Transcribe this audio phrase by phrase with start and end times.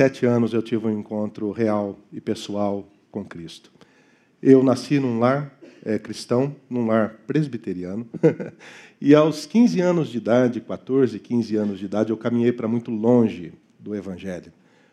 [0.00, 3.70] Quando eu tinha 17 anos, eu tive um encontro real e pessoal com Cristo.
[4.42, 8.08] Eu nasci num lar é, cristão, num lar presbiteriano,
[8.98, 12.90] e aos 15 anos de idade, 14, 15 anos de idade, eu caminhei para muito
[12.90, 14.50] longe do Evangelho.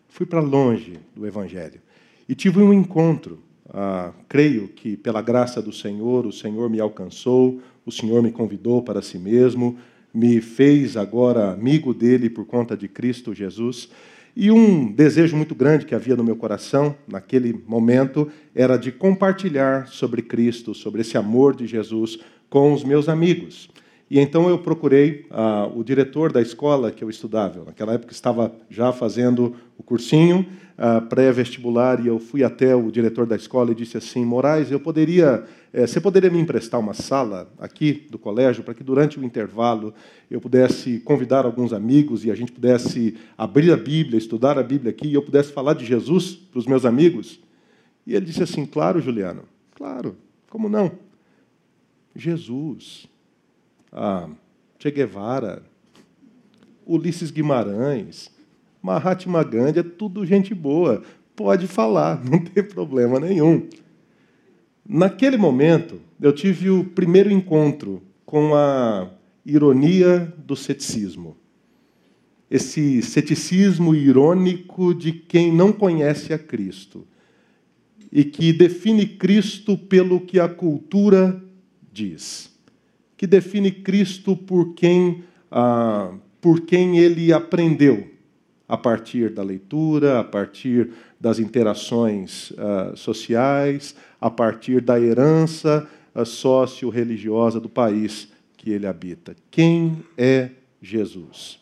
[0.10, 1.80] Fui para longe do Evangelho.
[2.28, 3.40] E tive um encontro.
[3.70, 8.82] Ah, creio que, pela graça do Senhor, o Senhor me alcançou, o Senhor me convidou
[8.82, 9.78] para si mesmo,
[10.14, 13.90] me fez agora amigo dele por conta de Cristo Jesus.
[14.40, 19.88] E um desejo muito grande que havia no meu coração naquele momento era de compartilhar
[19.88, 23.68] sobre Cristo, sobre esse amor de Jesus com os meus amigos.
[24.10, 27.66] E então eu procurei ah, o diretor da escola que eu estudava.
[27.66, 30.46] Naquela época estava já fazendo o cursinho
[30.78, 34.80] ah, pré-vestibular e eu fui até o diretor da escola e disse assim: Moraes, eu
[34.80, 39.26] poderia, eh, você poderia me emprestar uma sala aqui do colégio para que durante o
[39.26, 39.94] intervalo
[40.32, 44.92] eu pudesse convidar alguns amigos e a gente pudesse abrir a Bíblia, estudar a Bíblia
[44.92, 47.42] aqui e eu pudesse falar de Jesus para os meus amigos?
[48.06, 49.44] E ele disse assim: Claro, Juliano,
[49.76, 50.16] claro,
[50.50, 50.94] como não?
[52.16, 53.10] Jesus
[53.92, 54.30] ah,
[54.80, 55.64] Che Guevara,
[56.86, 58.32] Ulisses Guimarães,
[58.82, 61.02] Mahatma Gandhi, é tudo gente boa.
[61.36, 63.68] Pode falar, não tem problema nenhum.
[64.88, 69.10] Naquele momento, eu tive o primeiro encontro com a
[69.46, 71.36] ironia do ceticismo.
[72.50, 77.06] Esse ceticismo irônico de quem não conhece a Cristo
[78.10, 81.44] e que define Cristo pelo que a cultura
[81.92, 82.57] diz
[83.18, 88.08] que define Cristo por quem, ah, por quem ele aprendeu,
[88.70, 96.24] a partir da leitura, a partir das interações ah, sociais, a partir da herança ah,
[96.24, 99.36] socio-religiosa do país que ele habita.
[99.50, 101.60] Quem é Jesus?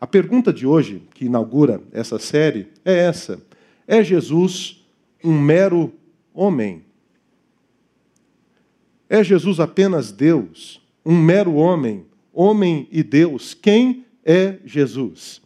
[0.00, 3.40] A pergunta de hoje, que inaugura essa série, é essa:
[3.86, 4.86] É Jesus
[5.24, 5.92] um mero
[6.34, 6.84] homem?
[9.08, 10.80] É Jesus apenas Deus?
[11.08, 12.04] Um mero homem,
[12.34, 13.54] homem e Deus.
[13.54, 15.40] Quem é Jesus?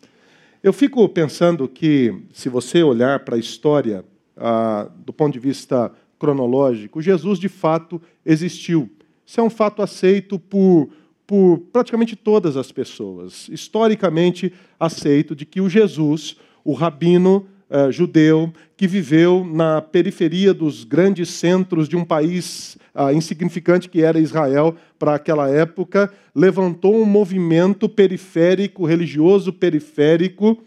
[0.60, 4.04] Eu fico pensando que, se você olhar para a história
[4.36, 8.90] ah, do ponto de vista cronológico, Jesus de fato existiu.
[9.24, 10.88] Isso é um fato aceito por,
[11.24, 13.48] por praticamente todas as pessoas.
[13.48, 20.84] Historicamente aceito de que o Jesus, o rabino uh, judeu que viveu na periferia dos
[20.84, 27.06] grandes centros de um país uh, insignificante que era Israel para aquela época, levantou um
[27.06, 30.62] movimento periférico, religioso periférico.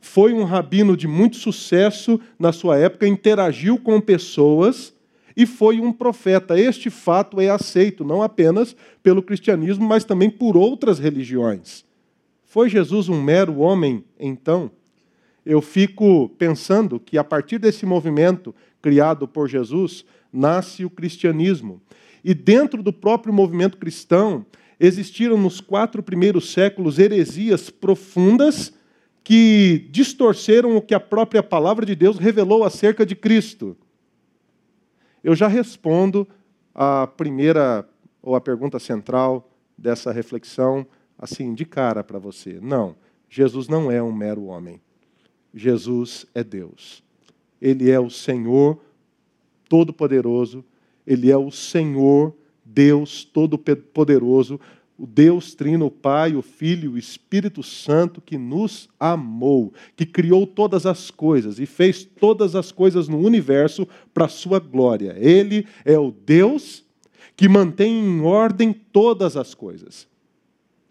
[0.00, 4.94] Foi um rabino de muito sucesso na sua época, interagiu com pessoas
[5.36, 6.58] e foi um profeta.
[6.58, 11.84] Este fato é aceito não apenas pelo cristianismo, mas também por outras religiões.
[12.44, 14.70] Foi Jesus um mero homem, então?
[15.44, 21.80] Eu fico pensando que a partir desse movimento criado por Jesus nasce o cristianismo.
[22.24, 24.44] E dentro do próprio movimento cristão
[24.78, 28.72] existiram nos quatro primeiros séculos heresias profundas
[29.24, 33.76] que distorceram o que a própria palavra de Deus revelou acerca de Cristo.
[35.22, 36.26] Eu já respondo
[36.74, 37.88] a primeira
[38.22, 40.86] ou a pergunta central dessa reflexão
[41.18, 42.58] assim de cara para você.
[42.62, 42.94] Não,
[43.28, 44.80] Jesus não é um mero homem.
[45.54, 47.02] Jesus é Deus.
[47.60, 48.78] Ele é o Senhor
[49.68, 50.64] Todo-Poderoso,
[51.06, 52.34] Ele é o Senhor
[52.64, 54.60] Deus Todo-Poderoso,
[54.98, 60.44] o Deus Trino, o Pai, o Filho o Espírito Santo que nos amou, que criou
[60.46, 65.16] todas as coisas e fez todas as coisas no universo para a sua glória.
[65.16, 66.84] Ele é o Deus
[67.36, 70.08] que mantém em ordem todas as coisas.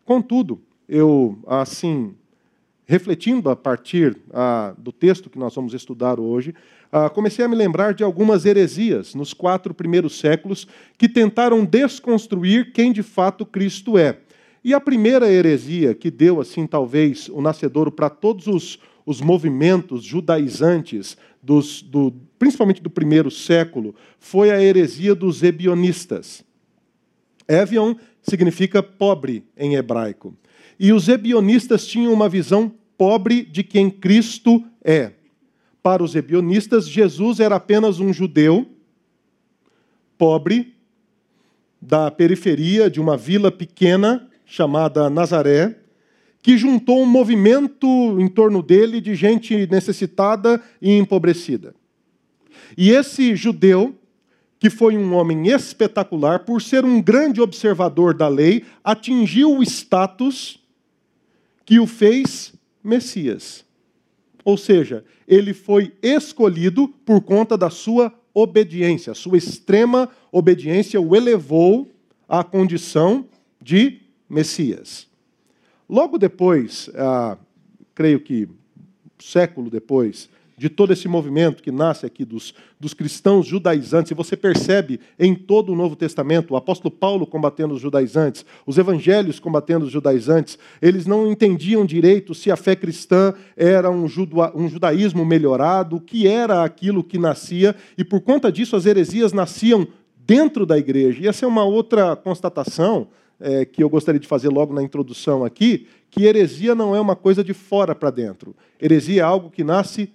[0.06, 2.16] Contudo, eu assim
[2.88, 6.56] refletindo a partir ah, do texto que nós vamos estudar hoje,
[6.90, 10.66] ah, comecei a me lembrar de algumas heresias nos quatro primeiros séculos
[10.98, 14.20] que tentaram desconstruir quem de fato Cristo é.
[14.64, 20.04] E a primeira heresia que deu, assim, talvez, o nascedouro para todos os, os movimentos
[20.04, 26.44] judaizantes, dos, do, principalmente do primeiro século, foi a heresia dos ebionistas.
[27.48, 30.34] Evion significa pobre em hebraico.
[30.80, 35.12] E os ebionistas tinham uma visão pobre de quem Cristo é.
[35.82, 38.68] Para os ebionistas, Jesus era apenas um judeu
[40.18, 40.76] pobre
[41.82, 45.78] da periferia de uma vila pequena chamada Nazaré,
[46.42, 47.88] que juntou um movimento
[48.20, 51.76] em torno dele de gente necessitada e empobrecida.
[52.78, 53.96] E esse judeu,
[54.60, 60.60] que foi um homem espetacular, por ser um grande observador da lei, atingiu o status
[61.68, 63.66] que o fez Messias.
[64.46, 69.14] Ou seja, ele foi escolhido por conta da sua obediência.
[69.14, 71.92] Sua extrema obediência o elevou
[72.28, 73.28] à condição
[73.62, 74.00] de
[74.30, 75.08] Messias.
[75.90, 77.38] Logo depois, ah,
[77.94, 78.48] creio que
[79.20, 84.36] século depois, de todo esse movimento que nasce aqui dos, dos cristãos judaizantes, e você
[84.36, 89.86] percebe em todo o Novo Testamento, o apóstolo Paulo combatendo os judaizantes, os evangelhos combatendo
[89.86, 95.24] os judaizantes, eles não entendiam direito se a fé cristã era um, juda, um judaísmo
[95.24, 99.88] melhorado, o que era aquilo que nascia, e por conta disso as heresias nasciam
[100.26, 101.22] dentro da igreja.
[101.22, 103.08] E essa é uma outra constatação
[103.40, 107.16] é, que eu gostaria de fazer logo na introdução aqui, que heresia não é uma
[107.16, 108.56] coisa de fora para dentro.
[108.82, 110.10] Heresia é algo que nasce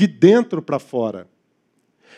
[0.00, 1.28] de dentro para fora.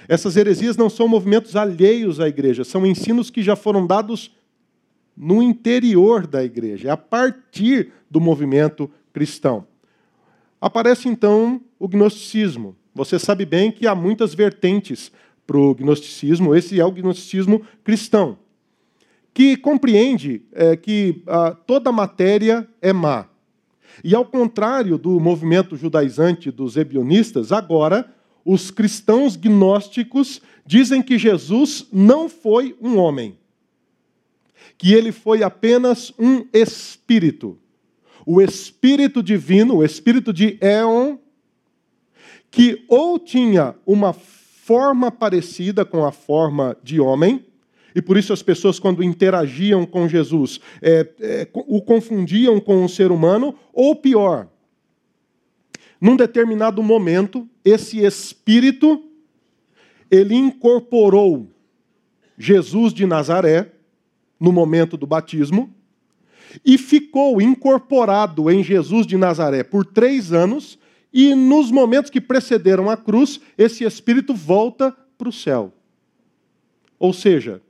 [0.06, 4.32] Essas heresias não são movimentos alheios à igreja, são ensinos que já foram dados
[5.16, 9.66] no interior da igreja, é a partir do movimento cristão.
[10.60, 12.76] Aparece então o gnosticismo.
[12.94, 15.10] Você sabe bem que há muitas vertentes
[15.44, 18.38] para o gnosticismo, esse é o gnosticismo cristão,
[19.34, 23.26] que compreende é, que ah, toda matéria é má.
[24.02, 28.12] E ao contrário do movimento judaizante dos ebionistas, agora
[28.44, 33.36] os cristãos gnósticos dizem que Jesus não foi um homem,
[34.76, 37.58] que ele foi apenas um espírito.
[38.24, 41.18] O espírito divino, o espírito de Éon,
[42.50, 47.44] que ou tinha uma forma parecida com a forma de homem,
[47.94, 52.88] e por isso as pessoas, quando interagiam com Jesus, é, é, o confundiam com um
[52.88, 54.48] ser humano, ou pior,
[56.00, 59.04] num determinado momento, esse espírito
[60.10, 61.48] ele incorporou
[62.36, 63.70] Jesus de Nazaré
[64.38, 65.72] no momento do batismo
[66.64, 70.78] e ficou incorporado em Jesus de Nazaré por três anos.
[71.12, 75.72] E nos momentos que precederam a cruz, esse espírito volta para o céu.
[76.98, 77.62] Ou seja,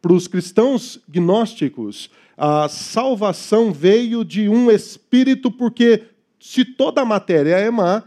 [0.00, 6.04] para os cristãos gnósticos, a salvação veio de um espírito, porque
[6.38, 8.02] se toda a matéria é má,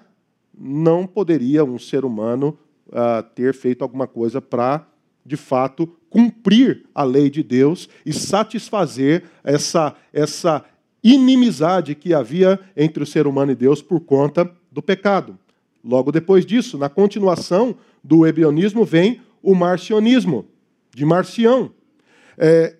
[0.57, 2.57] não poderia um ser humano
[2.88, 4.88] uh, ter feito alguma coisa para,
[5.25, 10.63] de fato, cumprir a lei de Deus e satisfazer essa, essa
[11.04, 15.37] inimizade que havia entre o ser humano e Deus por conta do pecado.
[15.83, 20.45] Logo depois disso, na continuação do ebionismo, vem o marcionismo,
[20.94, 21.71] de Marcião.
[22.39, 22.77] É,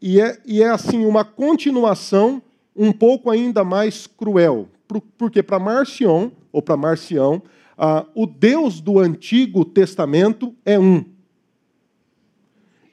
[0.00, 2.42] e, é, e é assim uma continuação
[2.76, 4.68] um pouco ainda mais cruel.
[5.16, 7.42] Porque para Marcion, ou para Marcião,
[7.78, 11.04] ah, o Deus do Antigo Testamento é um.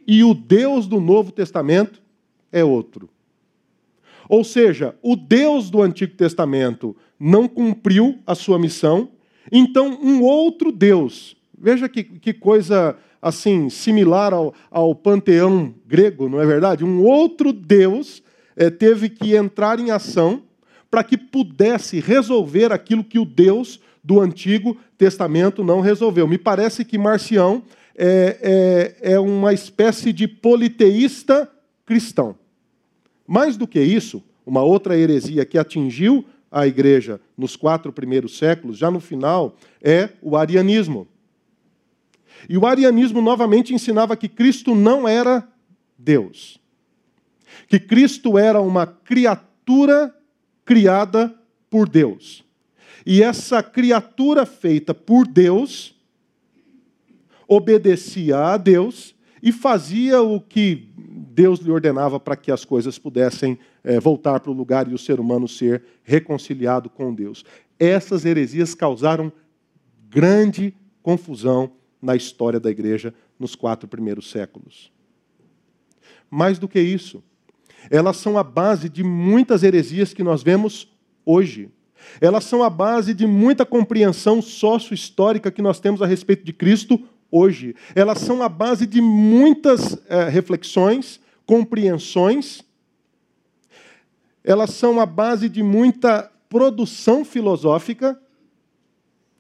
[0.08, 2.02] E o Deus do Novo Testamento
[2.52, 3.10] é outro.
[4.30, 9.10] Ou seja, o Deus do Antigo Testamento não cumpriu a sua missão,
[9.52, 11.36] então um outro Deus.
[11.58, 16.86] Veja que, que coisa assim similar ao, ao panteão grego, não é verdade?
[16.86, 18.24] Um outro Deus
[18.56, 20.44] é, teve que entrar em ação
[20.90, 26.28] para que pudesse resolver aquilo que o Deus do Antigo Testamento não resolveu.
[26.28, 27.64] Me parece que Marcião
[27.96, 31.50] é, é, é uma espécie de politeísta
[31.86, 32.36] cristão.
[33.28, 38.78] Mais do que isso, uma outra heresia que atingiu a igreja nos quatro primeiros séculos,
[38.78, 41.08] já no final, é o arianismo.
[42.48, 45.48] E o arianismo novamente ensinava que Cristo não era
[45.98, 46.60] Deus.
[47.68, 50.16] Que Cristo era uma criatura
[50.64, 51.36] criada
[51.70, 52.44] por Deus.
[53.06, 55.96] E essa criatura feita por Deus
[57.48, 63.58] obedecia a Deus e fazia o que Deus lhe ordenava para que as coisas pudessem
[63.84, 67.44] é, voltar para o lugar e o ser humano ser reconciliado com Deus.
[67.80, 69.32] Essas heresias causaram
[70.10, 74.92] grande confusão na história da igreja nos quatro primeiros séculos.
[76.30, 77.24] Mais do que isso,
[77.90, 80.92] elas são a base de muitas heresias que nós vemos
[81.26, 81.70] hoje.
[82.22, 87.02] Elas são a base de muita compreensão sócio-histórica que nós temos a respeito de Cristo
[87.32, 87.76] hoje.
[87.96, 92.64] Elas são a base de muitas é, reflexões, compreensões.
[94.44, 98.20] Elas são a base de muita produção filosófica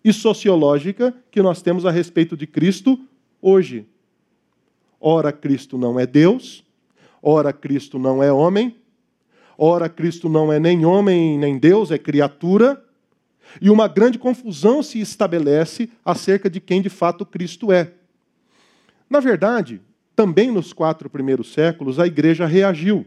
[0.04, 3.00] e sociológica que nós temos a respeito de Cristo
[3.42, 3.86] hoje.
[5.00, 6.64] Ora, Cristo não é Deus,
[7.22, 8.76] ora, Cristo não é homem,
[9.58, 12.84] ora, Cristo não é nem homem nem Deus, é criatura.
[13.60, 17.94] E uma grande confusão se estabelece acerca de quem de fato Cristo é.
[19.10, 19.82] Na verdade,
[20.16, 23.06] também nos quatro primeiros séculos, a igreja reagiu.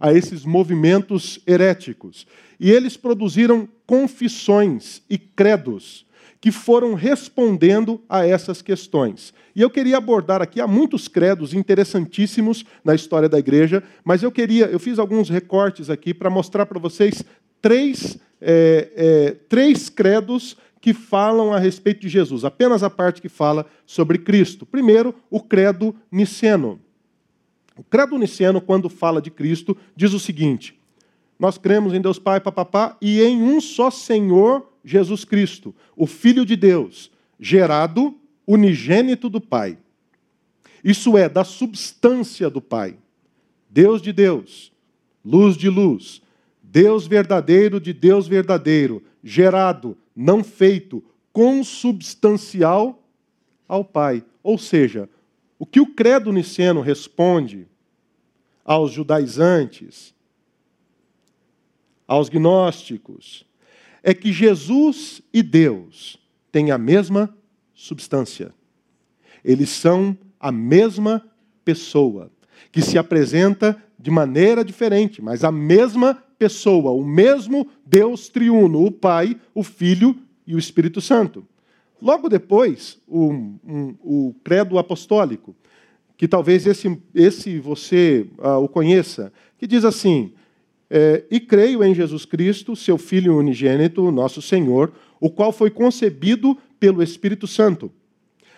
[0.00, 2.26] a esses movimentos heréticos.
[2.58, 6.04] E eles produziram confissões e credos
[6.42, 9.32] que foram respondendo a essas questões.
[9.54, 14.32] E eu queria abordar aqui, há muitos credos interessantíssimos na história da igreja, mas eu
[14.32, 17.22] queria, eu fiz alguns recortes aqui para mostrar para vocês
[17.62, 23.28] três, é, é, três credos que falam a respeito de Jesus, apenas a parte que
[23.28, 24.66] fala sobre Cristo.
[24.66, 26.80] Primeiro, o credo niceno.
[27.76, 30.76] O credo niceno, quando fala de Cristo, diz o seguinte:
[31.38, 36.44] Nós cremos em Deus Pai, papapá, e em um só Senhor Jesus Cristo, o Filho
[36.44, 39.78] de Deus, gerado unigênito do Pai.
[40.82, 42.96] Isso é, da substância do Pai.
[43.70, 44.72] Deus de Deus,
[45.24, 46.20] luz de luz,
[46.62, 53.02] Deus verdadeiro de Deus verdadeiro, gerado, não feito, consubstancial
[53.68, 54.24] ao Pai.
[54.42, 55.08] Ou seja,
[55.58, 57.66] o que o credo niceno responde
[58.64, 60.14] aos judaizantes,
[62.06, 63.46] aos gnósticos,
[64.02, 66.18] é que Jesus e Deus
[66.50, 67.34] têm a mesma
[67.74, 68.52] substância.
[69.44, 71.24] Eles são a mesma
[71.64, 72.30] pessoa,
[72.70, 78.90] que se apresenta de maneira diferente, mas a mesma pessoa, o mesmo Deus triuno, o
[78.90, 80.16] Pai, o Filho
[80.46, 81.46] e o Espírito Santo.
[82.00, 85.54] Logo depois, o, um, o credo apostólico,
[86.16, 90.32] que talvez esse, esse você uh, o conheça, que diz assim:
[90.94, 96.54] é, e creio em Jesus Cristo, seu Filho unigênito, nosso Senhor, o qual foi concebido
[96.78, 97.90] pelo Espírito Santo.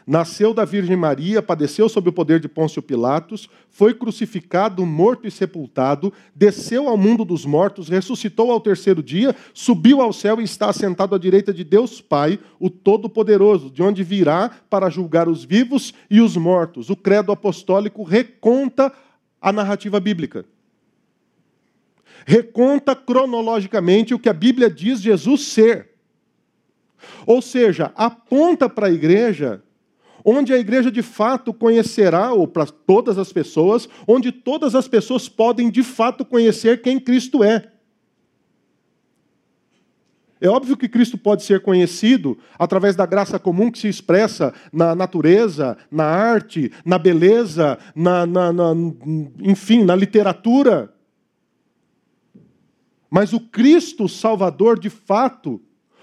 [0.04, 5.30] Nasceu da Virgem Maria, padeceu sob o poder de Pôncio Pilatos, foi crucificado, morto e
[5.30, 10.70] sepultado, desceu ao mundo dos mortos, ressuscitou ao terceiro dia, subiu ao céu e está
[10.70, 15.94] assentado à direita de Deus Pai, o Todo-Poderoso, de onde virá para julgar os vivos
[16.10, 16.90] e os mortos.
[16.90, 18.92] O credo apostólico reconta
[19.40, 20.44] a narrativa bíblica
[22.26, 25.90] reconta cronologicamente o que a Bíblia diz Jesus ser.
[27.26, 29.62] Ou seja, aponta para a igreja
[30.24, 35.28] onde a igreja de fato conhecerá, ou para todas as pessoas, onde todas as pessoas
[35.28, 37.70] podem de fato conhecer quem Cristo é.
[40.40, 44.94] É óbvio que Cristo pode ser conhecido através da graça comum que se expressa na
[44.94, 48.72] natureza, na arte, na beleza, na, na, na
[49.40, 50.93] enfim, na literatura.
[53.14, 55.62] Mas o Cristo Salvador, de fato,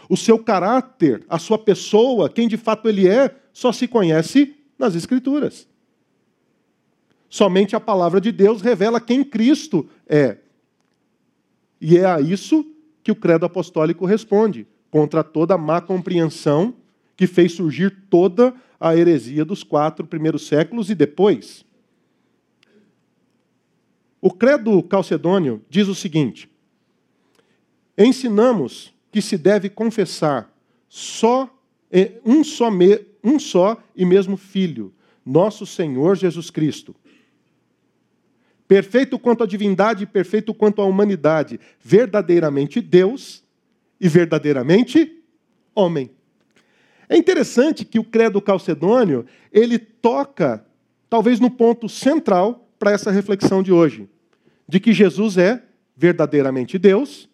[0.09, 4.95] o seu caráter, a sua pessoa, quem de fato ele é, só se conhece nas
[4.95, 5.67] Escrituras.
[7.29, 10.37] Somente a palavra de Deus revela quem Cristo é.
[11.81, 12.65] E é a isso
[13.03, 16.73] que o credo apostólico responde, contra toda a má compreensão
[17.17, 21.65] que fez surgir toda a heresia dos quatro primeiros séculos e depois.
[24.21, 26.49] O credo calcedônio diz o seguinte:
[28.03, 30.51] Ensinamos que se deve confessar
[30.89, 31.49] só
[32.25, 32.69] um só,
[33.23, 34.93] um só e mesmo Filho,
[35.25, 36.95] nosso Senhor Jesus Cristo.
[38.67, 43.43] Perfeito quanto à divindade perfeito quanto à humanidade, verdadeiramente Deus
[43.99, 45.21] e verdadeiramente
[45.75, 46.09] homem.
[47.09, 50.65] É interessante que o credo calcedônio, ele toca
[51.09, 54.07] talvez no ponto central para essa reflexão de hoje,
[54.67, 55.61] de que Jesus é
[55.97, 57.29] verdadeiramente Deus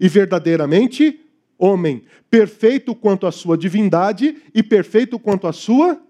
[0.00, 1.20] e verdadeiramente
[1.58, 6.00] homem, perfeito quanto à sua divindade e perfeito quanto à sua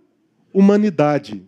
[0.53, 1.43] humanidade.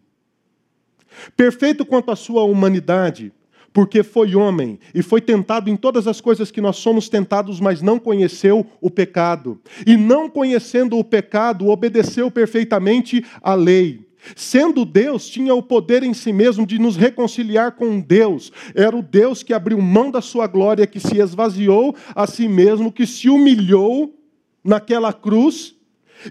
[1.37, 3.33] Perfeito quanto à sua humanidade,
[3.73, 7.81] porque foi homem e foi tentado em todas as coisas que nós somos tentados, mas
[7.81, 9.61] não conheceu o pecado.
[9.87, 14.07] E não conhecendo o pecado, obedeceu perfeitamente à lei.
[14.35, 18.51] Sendo Deus, tinha o poder em si mesmo de nos reconciliar com Deus.
[18.75, 22.93] Era o Deus que abriu mão da sua glória, que se esvaziou a si mesmo,
[22.93, 24.19] que se humilhou
[24.63, 25.75] naquela cruz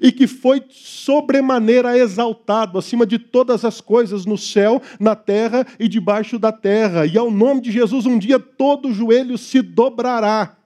[0.01, 5.87] e que foi sobremaneira exaltado acima de todas as coisas no céu, na terra e
[5.87, 7.05] debaixo da terra.
[7.05, 10.57] E ao nome de Jesus, um dia todo joelho se dobrará.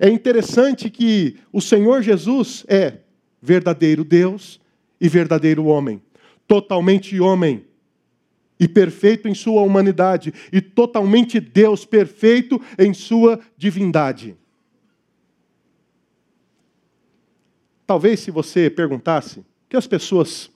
[0.00, 2.98] É interessante que o Senhor Jesus é
[3.42, 4.60] verdadeiro Deus
[5.00, 6.02] e verdadeiro homem,
[6.46, 7.64] totalmente homem
[8.58, 14.36] e perfeito em sua humanidade, e totalmente Deus, perfeito em sua divindade.
[17.86, 20.46] Talvez se você perguntasse o que as pessoas,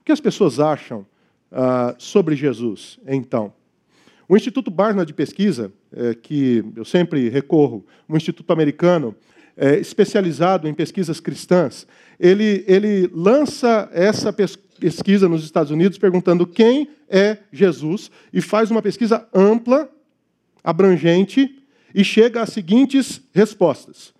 [0.00, 1.04] o que as pessoas acham
[1.50, 3.52] uh, sobre Jesus, então.
[4.28, 9.12] O Instituto Barna de Pesquisa, é, que eu sempre recorro, um instituto americano,
[9.60, 11.86] é, especializado em pesquisas cristãs,
[12.18, 18.80] ele, ele lança essa, pesquisa nos Estados Unidos perguntando quem é Jesus e faz uma
[18.80, 19.86] pesquisa ampla,
[20.64, 21.62] abrangente
[21.94, 24.14] e chega às seguintes respostas.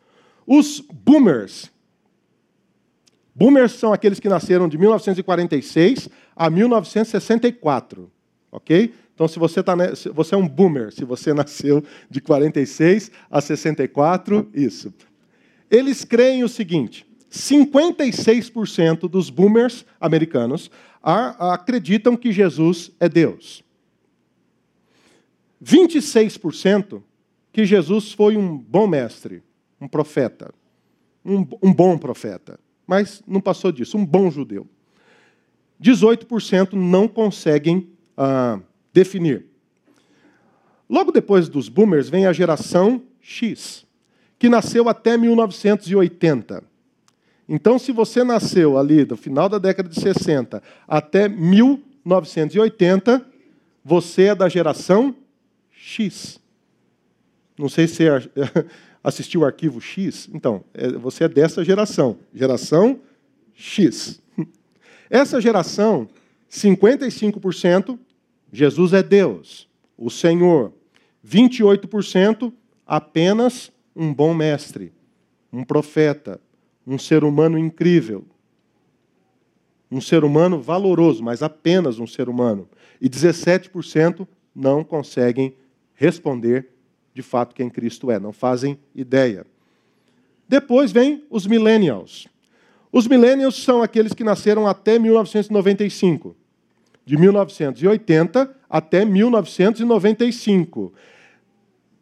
[0.47, 1.70] Os boomers.
[3.35, 8.12] Boomers são aqueles que nasceram de 1946 a 1964,
[8.52, 8.92] ok?
[9.14, 9.75] Então, se você, tá,
[10.12, 14.92] você é um boomer, se você nasceu de 46 a 64, isso.
[15.70, 20.70] Eles creem o seguinte: 56% dos boomers americanos
[21.02, 23.62] acreditam que Jesus é Deus.
[25.62, 27.02] 26%
[27.52, 29.42] que Jesus foi um bom mestre,
[29.80, 30.52] um profeta,
[31.24, 34.66] um, um bom profeta, mas não passou disso, um bom judeu.
[35.82, 38.60] 18% não conseguem ah,
[38.92, 39.46] definir.
[40.88, 43.86] Logo depois dos boomers vem a geração X,
[44.40, 46.64] que nasceu até 1980.
[47.47, 53.25] Então, se você nasceu ali do final da década de 60 até 1980,
[53.85, 55.14] você é da geração
[55.70, 56.40] X.
[57.59, 58.31] Não sei se você
[59.05, 60.26] assistiu o arquivo X.
[60.33, 62.98] Então, é, você é dessa geração, geração
[63.53, 64.22] X.
[65.11, 66.09] Essa geração,
[66.50, 67.98] 55%,
[68.50, 70.72] Jesus é Deus, o Senhor.
[71.22, 72.50] 28%,
[72.87, 74.92] apenas um bom mestre,
[75.53, 76.40] um profeta,
[76.87, 78.24] um ser humano incrível.
[79.90, 82.68] Um ser humano valoroso, mas apenas um ser humano.
[83.00, 85.55] E 17% não conseguem
[85.94, 86.68] responder
[87.12, 89.44] de fato quem Cristo é, não fazem ideia.
[90.48, 92.26] Depois vem os millennials.
[92.92, 96.35] Os millennials são aqueles que nasceram até 1995.
[97.05, 100.92] De 1980 até 1995.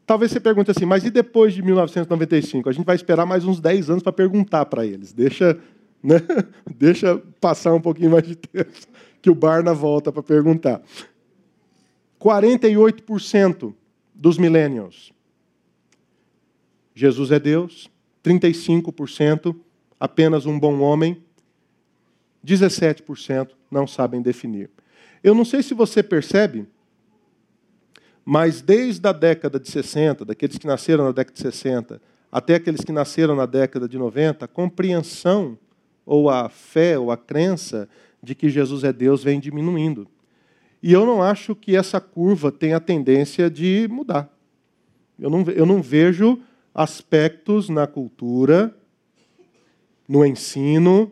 [0.08, 2.66] Talvez você pergunte assim, mas e depois de 1995?
[2.66, 5.12] A gente vai esperar mais uns 10 anos para perguntar para eles.
[5.12, 5.60] Deixa,
[6.02, 6.16] né?
[6.74, 8.70] Deixa passar um pouquinho mais de tempo,
[9.20, 10.80] que o Barna volta para perguntar.
[12.18, 13.74] 48%
[14.14, 15.12] dos millennials.
[16.94, 17.90] Jesus é Deus.
[18.24, 19.54] 35%
[20.00, 21.22] apenas um bom homem.
[22.42, 24.70] 17% não sabem definir.
[25.22, 26.66] Eu não sei se você percebe
[28.30, 31.98] mas desde a década de 60, daqueles que nasceram na década de 60,
[32.30, 35.58] até aqueles que nasceram na década de 90, a compreensão
[36.04, 37.88] ou a fé ou a crença
[38.22, 40.06] de que Jesus é Deus vem diminuindo.
[40.82, 44.28] E eu não acho que essa curva tem a tendência de mudar.
[45.18, 46.38] Eu não, eu não vejo
[46.74, 48.76] aspectos na cultura,
[50.06, 51.10] no ensino,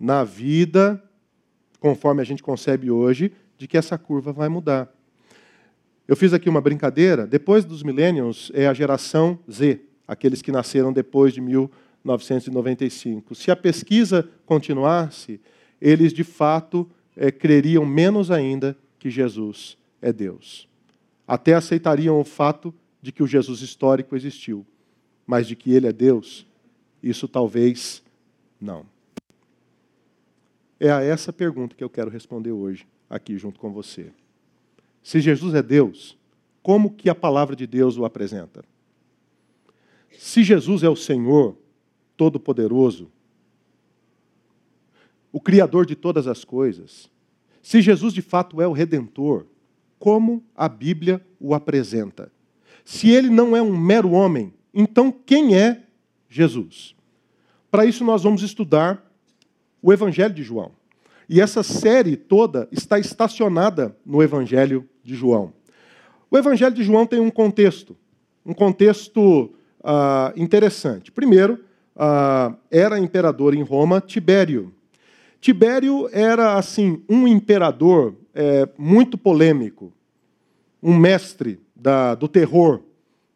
[0.00, 1.04] na vida,
[1.78, 3.30] conforme a gente concebe hoje,
[3.64, 4.94] de que essa curva vai mudar.
[6.06, 7.26] Eu fiz aqui uma brincadeira.
[7.26, 13.34] Depois dos millennials é a geração Z, aqueles que nasceram depois de 1995.
[13.34, 15.40] Se a pesquisa continuasse,
[15.80, 20.68] eles de fato é, creriam menos ainda que Jesus é Deus.
[21.26, 24.66] Até aceitariam o fato de que o Jesus histórico existiu,
[25.26, 26.46] mas de que ele é Deus,
[27.02, 28.02] isso talvez
[28.60, 28.84] não.
[30.78, 34.12] É a essa pergunta que eu quero responder hoje aqui junto com você.
[35.02, 36.18] Se Jesus é Deus,
[36.62, 38.64] como que a palavra de Deus o apresenta?
[40.10, 41.56] Se Jesus é o Senhor
[42.16, 43.10] Todo-Poderoso,
[45.30, 47.10] o Criador de todas as coisas,
[47.62, 49.46] se Jesus de fato é o Redentor,
[49.98, 52.30] como a Bíblia o apresenta?
[52.84, 55.84] Se ele não é um mero homem, então quem é
[56.28, 56.94] Jesus?
[57.70, 59.04] Para isso, nós vamos estudar
[59.82, 60.72] o Evangelho de João.
[61.28, 65.52] E essa série toda está estacionada no Evangelho de João.
[66.30, 67.96] O Evangelho de João tem um contexto,
[68.44, 71.12] um contexto uh, interessante.
[71.12, 71.60] Primeiro,
[71.94, 74.74] uh, era imperador em Roma Tibério.
[75.40, 79.92] Tibério era assim um imperador é, muito polêmico,
[80.82, 82.80] um mestre da, do terror,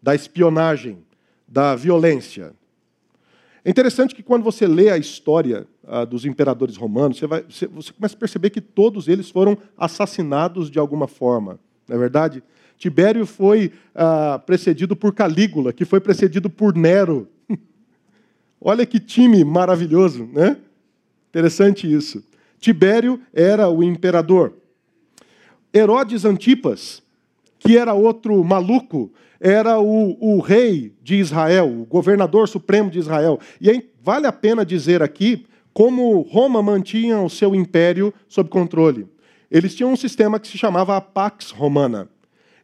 [0.03, 0.98] da espionagem,
[1.46, 2.55] da violência.
[3.64, 7.66] É interessante que quando você lê a história ah, dos imperadores romanos, você, vai, você,
[7.66, 11.59] você, começa a perceber que todos eles foram assassinados de alguma forma.
[11.88, 12.42] Não é verdade?
[12.77, 17.27] Tibério foi ah, precedido por Calígula, que foi precedido por Nero.
[18.61, 20.59] Olha que time maravilhoso, né?
[21.31, 22.22] Interessante isso.
[22.61, 24.53] Tibério era o imperador.
[25.72, 27.03] Herodes Antipas,
[27.59, 33.38] que era outro maluco, era o, o rei de Israel, o governador supremo de Israel.
[33.61, 35.46] E aí, vale a pena dizer aqui
[35.79, 39.07] como Roma mantinha o seu império sob controle.
[39.49, 42.09] Eles tinham um sistema que se chamava a Pax Romana.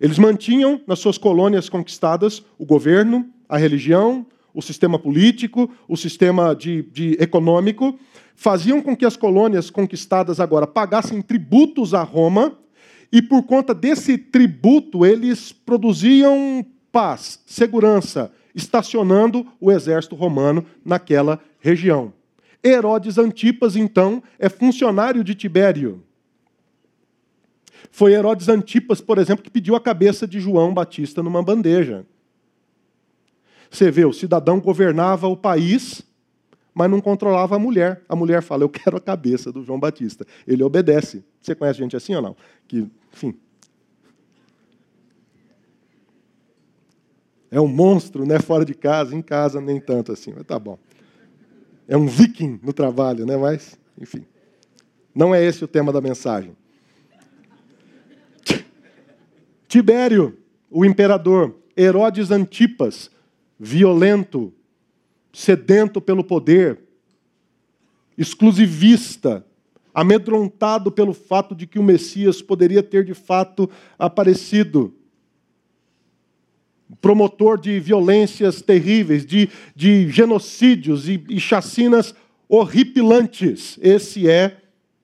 [0.01, 6.57] Eles mantinham nas suas colônias conquistadas o governo, a religião, o sistema político, o sistema
[6.57, 7.97] de, de econômico,
[8.35, 12.59] faziam com que as colônias conquistadas agora pagassem tributos a Roma,
[13.13, 22.13] e por conta desse tributo eles produziam paz, segurança, estacionando o exército romano naquela região.
[22.65, 26.03] Herodes Antipas, então, é funcionário de Tibério.
[27.91, 32.07] Foi Herodes Antipas, por exemplo, que pediu a cabeça de João Batista numa bandeja.
[33.71, 36.03] Você vê, o cidadão governava o país,
[36.73, 38.03] mas não controlava a mulher.
[38.09, 40.27] A mulher fala: Eu quero a cabeça do João Batista.
[40.47, 41.25] Ele obedece.
[41.41, 42.37] Você conhece gente assim ou não?
[42.67, 43.35] Que, enfim.
[47.51, 48.41] É um monstro, né?
[48.41, 50.79] Fora de casa, em casa nem tanto assim, mas tá bom.
[51.87, 53.37] É um viking no trabalho, né?
[53.37, 54.25] Mas, enfim.
[55.15, 56.57] Não é esse o tema da mensagem.
[59.69, 60.39] Tibério,
[60.71, 63.11] o imperador, Herodes Antipas,
[63.59, 64.53] violento,
[65.33, 66.81] sedento pelo poder,
[68.17, 69.45] exclusivista,
[69.93, 73.69] amedrontado pelo fato de que o Messias poderia ter de fato
[73.99, 74.95] aparecido.
[77.01, 82.15] Promotor de violências terríveis, de, de genocídios e, e chacinas
[82.49, 83.79] horripilantes.
[83.81, 84.59] Esse é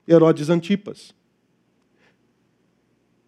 [0.06, 1.14] Herodes Antipas.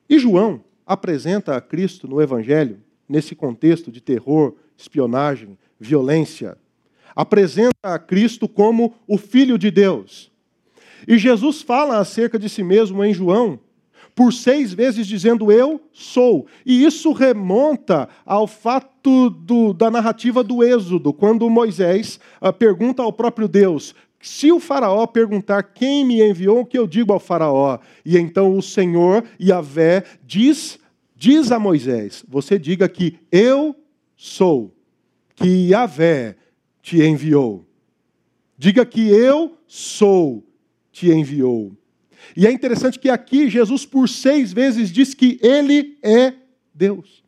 [0.09, 6.57] E João, apresenta a Cristo no Evangelho, nesse contexto de terror, espionagem, violência.
[7.15, 10.31] Apresenta a Cristo como o Filho de Deus.
[11.07, 13.59] E Jesus fala acerca de si mesmo em João,
[14.15, 16.47] por seis vezes dizendo eu sou.
[16.65, 23.13] E isso remonta ao fato do, da narrativa do Êxodo, quando Moisés uh, pergunta ao
[23.13, 27.79] próprio Deus: se o Faraó perguntar quem me enviou, o que eu digo ao Faraó?
[28.05, 30.79] E então o Senhor, Yahvé, diz
[31.17, 33.75] diz a Moisés: Você diga que eu
[34.17, 34.75] sou,
[35.35, 36.37] que Yahvé
[36.81, 37.65] te enviou.
[38.59, 40.45] Diga que eu sou,
[40.93, 41.73] te enviou.
[42.37, 46.35] E é interessante que aqui Jesus, por seis vezes, diz que ele é
[46.75, 47.23] Deus.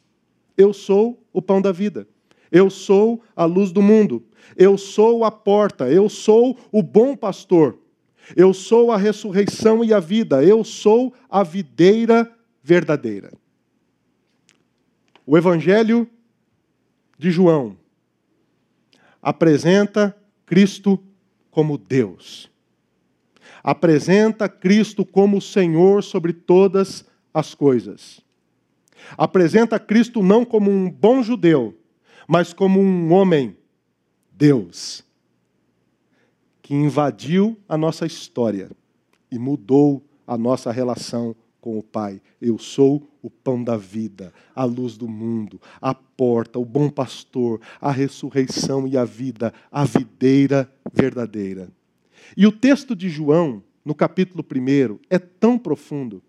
[0.56, 2.06] Eu sou o pão da vida.
[2.50, 4.24] Eu sou a luz do mundo.
[4.56, 5.88] Eu sou a porta.
[5.90, 7.78] Eu sou o bom pastor.
[8.36, 10.42] Eu sou a ressurreição e a vida.
[10.42, 13.32] Eu sou a videira verdadeira.
[15.26, 16.08] O Evangelho
[17.18, 17.76] de João
[19.20, 21.02] apresenta Cristo
[21.50, 22.50] como Deus.
[23.64, 28.20] Apresenta Cristo como Senhor sobre todas as coisas.
[29.16, 31.74] Apresenta Cristo não como um bom judeu,
[32.28, 33.56] mas como um homem,
[34.30, 35.02] Deus,
[36.60, 38.70] que invadiu a nossa história
[39.30, 42.20] e mudou a nossa relação com o Pai.
[42.42, 47.60] Eu sou o pão da vida, a luz do mundo, a porta, o bom pastor,
[47.80, 51.70] a ressurreição e a vida, a videira verdadeira.
[52.36, 56.22] E o texto de João, no capítulo 1, é tão profundo,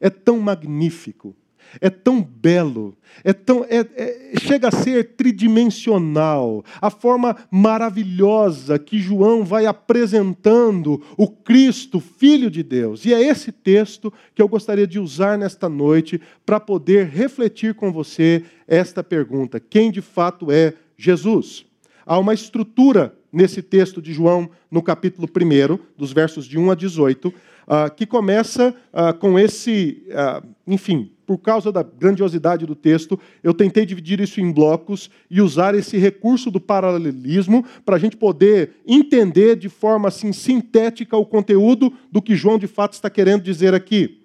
[0.00, 1.34] é tão magnífico,
[1.80, 8.98] é tão belo, é tão, é, é, chega a ser tridimensional, a forma maravilhosa que
[8.98, 13.04] João vai apresentando o Cristo, Filho de Deus.
[13.04, 17.92] E é esse texto que eu gostaria de usar nesta noite para poder refletir com
[17.92, 21.66] você esta pergunta: quem de fato é Jesus?
[22.04, 26.74] Há uma estrutura nesse texto de João, no capítulo 1, dos versos de 1 a
[26.74, 27.32] 18,
[27.66, 33.54] ah, que começa ah, com esse, ah, enfim, por causa da grandiosidade do texto, eu
[33.54, 38.72] tentei dividir isso em blocos e usar esse recurso do paralelismo para a gente poder
[38.84, 43.72] entender de forma assim sintética o conteúdo do que João de fato está querendo dizer
[43.72, 44.22] aqui.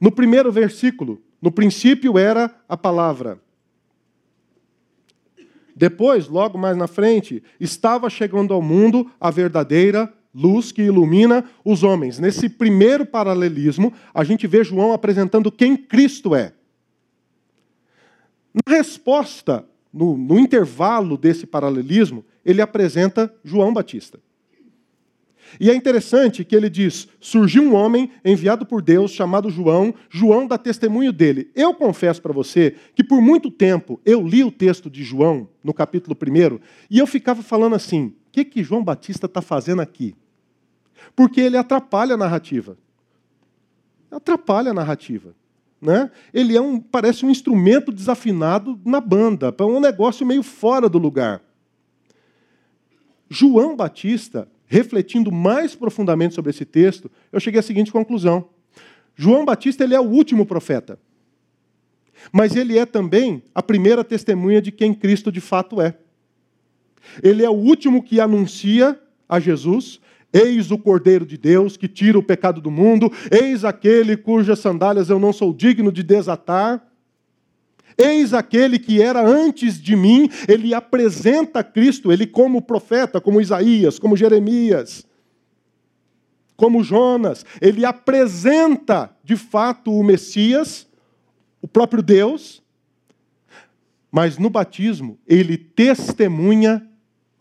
[0.00, 3.40] No primeiro versículo, no princípio era a palavra.
[5.76, 11.82] Depois, logo mais na frente, estava chegando ao mundo a verdadeira luz que ilumina os
[11.82, 12.18] homens.
[12.18, 16.54] Nesse primeiro paralelismo, a gente vê João apresentando quem Cristo é.
[18.54, 24.18] Na resposta, no, no intervalo desse paralelismo, ele apresenta João Batista.
[25.60, 30.46] E é interessante que ele diz: surgiu um homem enviado por Deus chamado João, João
[30.46, 31.50] dá testemunho dele.
[31.54, 35.74] Eu confesso para você que por muito tempo eu li o texto de João, no
[35.74, 36.58] capítulo 1,
[36.90, 40.14] e eu ficava falando assim: o que, que João Batista está fazendo aqui?
[41.14, 42.76] porque ele atrapalha a narrativa.
[44.10, 45.34] Atrapalha a narrativa.
[45.80, 46.10] Né?
[46.32, 50.98] Ele é um, parece um instrumento desafinado na banda, é um negócio meio fora do
[50.98, 51.42] lugar.
[53.28, 58.48] João Batista, refletindo mais profundamente sobre esse texto, eu cheguei à seguinte conclusão:
[59.14, 60.98] João Batista ele é o último profeta,
[62.32, 65.96] mas ele é também a primeira testemunha de quem Cristo de fato é.
[67.22, 68.98] Ele é o último que anuncia
[69.28, 70.00] a Jesus.
[70.32, 73.10] Eis o Cordeiro de Deus que tira o pecado do mundo.
[73.30, 76.85] Eis aquele cujas sandálias eu não sou digno de desatar.
[77.98, 83.98] Eis aquele que era antes de mim, ele apresenta Cristo, ele como profeta, como Isaías,
[83.98, 85.06] como Jeremias,
[86.56, 90.86] como Jonas, ele apresenta de fato o Messias,
[91.60, 92.62] o próprio Deus,
[94.10, 96.86] mas no batismo ele testemunha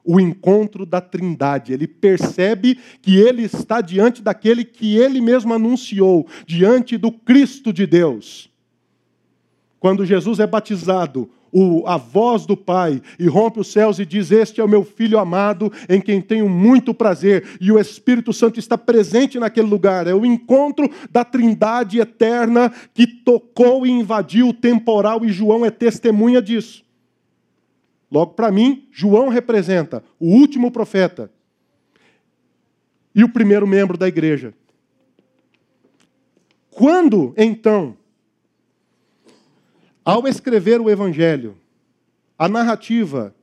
[0.03, 1.73] o encontro da Trindade.
[1.73, 7.87] Ele percebe que ele está diante daquele que ele mesmo anunciou, diante do Cristo de
[7.87, 8.49] Deus.
[9.85, 14.59] Quando Jesus é batizado, o, a voz do Pai irrompe os céus e diz: Este
[14.59, 17.55] é o meu filho amado, em quem tenho muito prazer.
[17.61, 20.07] E o Espírito Santo está presente naquele lugar.
[20.07, 25.69] É o encontro da Trindade eterna que tocou e invadiu o temporal, e João é
[25.69, 26.83] testemunha disso.
[28.11, 31.29] Logo, para mim, João representa o último profeta
[33.13, 34.51] e o primeiro membro da igreja.
[36.71, 37.95] Quando, então,
[40.05, 41.57] ao escrever o Evangelho,
[42.37, 43.35] a narrativa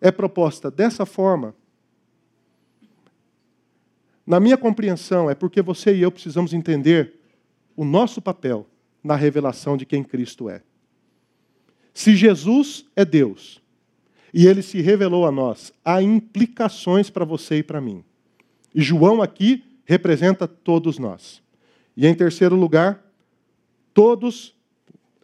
[0.00, 1.54] é proposta dessa forma,
[4.24, 7.14] na minha compreensão, é porque você e eu precisamos entender
[7.76, 8.66] o nosso papel
[9.02, 10.62] na revelação de quem Cristo é.
[11.92, 13.62] Se Jesus é Deus,
[14.32, 15.72] e ele se revelou a nós.
[15.84, 18.02] Há implicações para você e para mim.
[18.74, 21.42] E João aqui representa todos nós.
[21.96, 23.04] E em terceiro lugar,
[23.92, 24.54] todos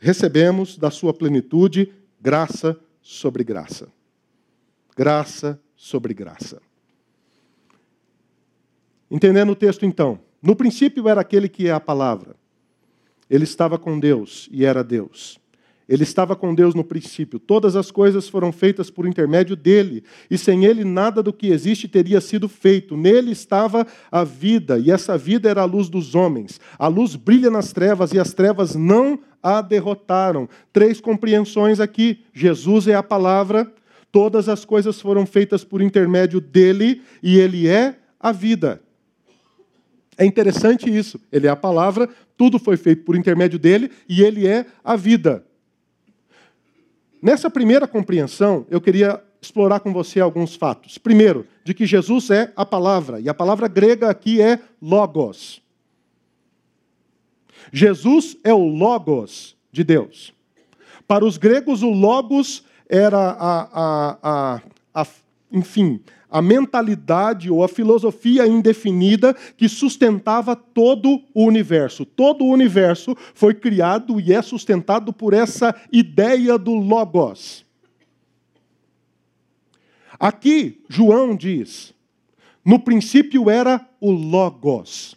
[0.00, 3.88] recebemos da sua plenitude graça sobre graça.
[4.96, 6.60] Graça sobre graça.
[9.10, 12.36] Entendendo o texto então, no princípio era aquele que é a palavra.
[13.28, 15.38] Ele estava com Deus e era Deus.
[15.88, 17.38] Ele estava com Deus no princípio.
[17.38, 21.88] Todas as coisas foram feitas por intermédio dele, e sem ele nada do que existe
[21.88, 22.94] teria sido feito.
[22.94, 26.60] Nele estava a vida, e essa vida era a luz dos homens.
[26.78, 30.46] A luz brilha nas trevas, e as trevas não a derrotaram.
[30.74, 33.72] Três compreensões aqui: Jesus é a palavra,
[34.12, 38.82] todas as coisas foram feitas por intermédio dele, e ele é a vida.
[40.18, 41.18] É interessante isso.
[41.32, 45.47] Ele é a palavra, tudo foi feito por intermédio dele, e ele é a vida.
[47.20, 50.98] Nessa primeira compreensão, eu queria explorar com você alguns fatos.
[50.98, 55.62] Primeiro, de que Jesus é a palavra, e a palavra grega aqui é logos.
[57.72, 60.32] Jesus é o logos de Deus.
[61.06, 64.62] Para os gregos, o logos era a, a, a,
[64.94, 65.06] a
[65.52, 72.04] enfim, a mentalidade ou a filosofia indefinida que sustentava todo o universo.
[72.04, 77.64] Todo o universo foi criado e é sustentado por essa ideia do Logos.
[80.18, 81.94] Aqui, João diz:
[82.64, 85.16] no princípio era o Logos.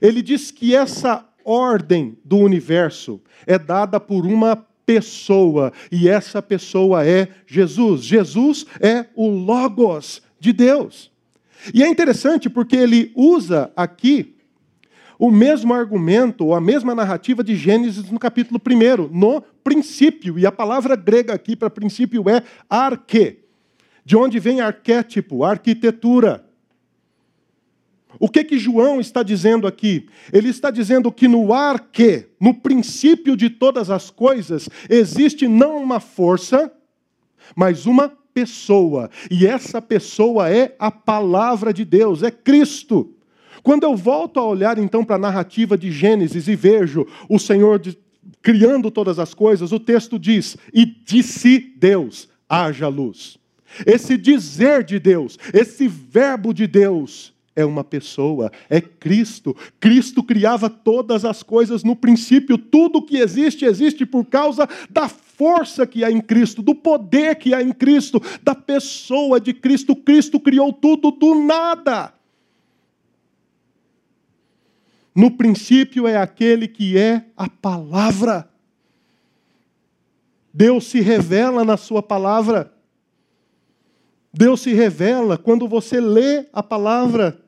[0.00, 7.06] Ele diz que essa ordem do universo é dada por uma pessoa, e essa pessoa
[7.06, 8.02] é Jesus.
[8.02, 11.12] Jesus é o Logos de Deus.
[11.72, 14.34] E é interessante porque ele usa aqui
[15.18, 20.38] o mesmo argumento, ou a mesma narrativa de Gênesis no capítulo 1, no princípio.
[20.38, 23.40] E a palavra grega aqui para princípio é arque,
[24.02, 26.46] de onde vem arquétipo, arquitetura.
[28.18, 30.08] O que que João está dizendo aqui?
[30.32, 36.00] Ele está dizendo que no arque, no princípio de todas as coisas, existe não uma
[36.00, 36.72] força,
[37.54, 39.10] mas uma pessoa.
[39.30, 43.14] E essa pessoa é a palavra de Deus, é Cristo.
[43.62, 47.78] Quando eu volto a olhar então para a narrativa de Gênesis e vejo o Senhor
[47.78, 47.98] de,
[48.42, 53.38] criando todas as coisas, o texto diz: E disse Deus, haja luz.
[53.86, 59.56] Esse dizer de Deus, esse verbo de Deus, é uma pessoa, é Cristo.
[59.78, 65.86] Cristo criava todas as coisas no princípio, tudo que existe, existe por causa da força
[65.86, 69.96] que há em Cristo, do poder que há em Cristo, da pessoa de Cristo.
[69.96, 72.14] Cristo criou tudo do nada.
[75.14, 78.48] No princípio é aquele que é a palavra.
[80.52, 82.72] Deus se revela na Sua palavra.
[84.32, 87.39] Deus se revela quando você lê a palavra.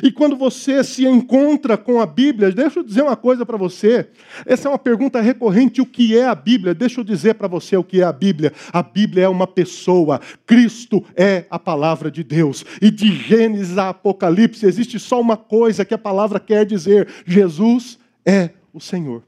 [0.00, 4.08] E quando você se encontra com a Bíblia, deixa eu dizer uma coisa para você.
[4.46, 6.74] Essa é uma pergunta recorrente: o que é a Bíblia?
[6.74, 8.52] Deixa eu dizer para você o que é a Bíblia.
[8.72, 10.20] A Bíblia é uma pessoa.
[10.46, 12.64] Cristo é a palavra de Deus.
[12.80, 17.98] E de Gênesis a Apocalipse existe só uma coisa que a palavra quer dizer: Jesus
[18.24, 19.22] é o Senhor.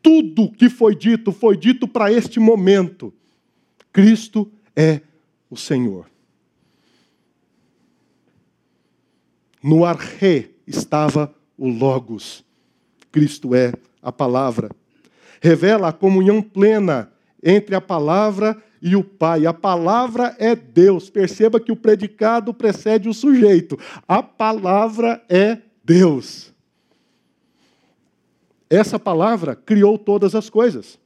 [0.00, 3.12] Tudo que foi dito foi dito para este momento.
[3.92, 5.00] Cristo é
[5.50, 6.06] o Senhor.
[9.62, 12.44] No arre estava o Logos.
[13.10, 14.70] Cristo é a palavra.
[15.40, 19.46] Revela a comunhão plena entre a palavra e o Pai.
[19.46, 21.10] A palavra é Deus.
[21.10, 23.78] Perceba que o predicado precede o sujeito.
[24.06, 26.52] A palavra é Deus.
[28.70, 30.98] Essa palavra criou todas as coisas.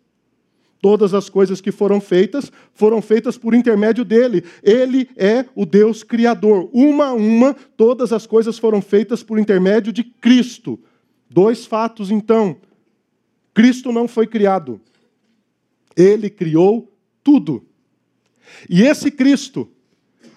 [0.83, 4.45] Todas as coisas que foram feitas foram feitas por intermédio dele.
[4.64, 6.68] Ele é o Deus criador.
[6.73, 10.81] Uma a uma, todas as coisas foram feitas por intermédio de Cristo.
[11.31, 12.57] Dois fatos, então.
[13.55, 14.81] Cristo não foi criado.
[15.97, 16.92] Ele criou
[17.23, 17.64] tudo.
[18.68, 19.71] E esse Cristo,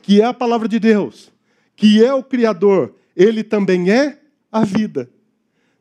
[0.04, 1.32] que é a palavra de Deus,
[1.76, 5.10] que é o Criador, ele também é a vida.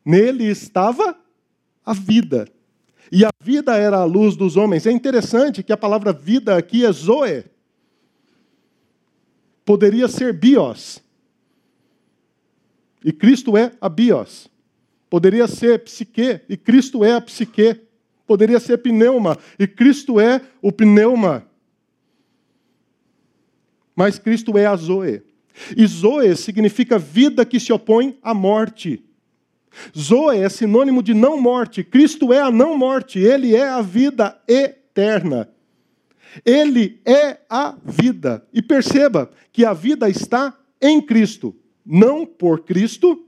[0.03, 1.15] Nele estava
[1.85, 2.47] a vida.
[3.11, 4.85] E a vida era a luz dos homens.
[4.85, 7.45] É interessante que a palavra vida aqui é zoe.
[9.63, 11.03] Poderia ser bios.
[13.03, 14.49] E Cristo é a bios.
[15.09, 17.79] Poderia ser psique, e Cristo é a psique.
[18.25, 21.47] Poderia ser pneuma, e Cristo é o pneuma.
[23.95, 25.21] Mas Cristo é a zoe.
[25.77, 29.03] E zoe significa vida que se opõe à morte.
[29.97, 31.83] Zoe é sinônimo de não morte.
[31.83, 33.19] Cristo é a não morte.
[33.19, 35.49] Ele é a vida eterna.
[36.43, 38.45] Ele é a vida.
[38.53, 41.55] E perceba que a vida está em Cristo.
[41.85, 43.23] Não por Cristo,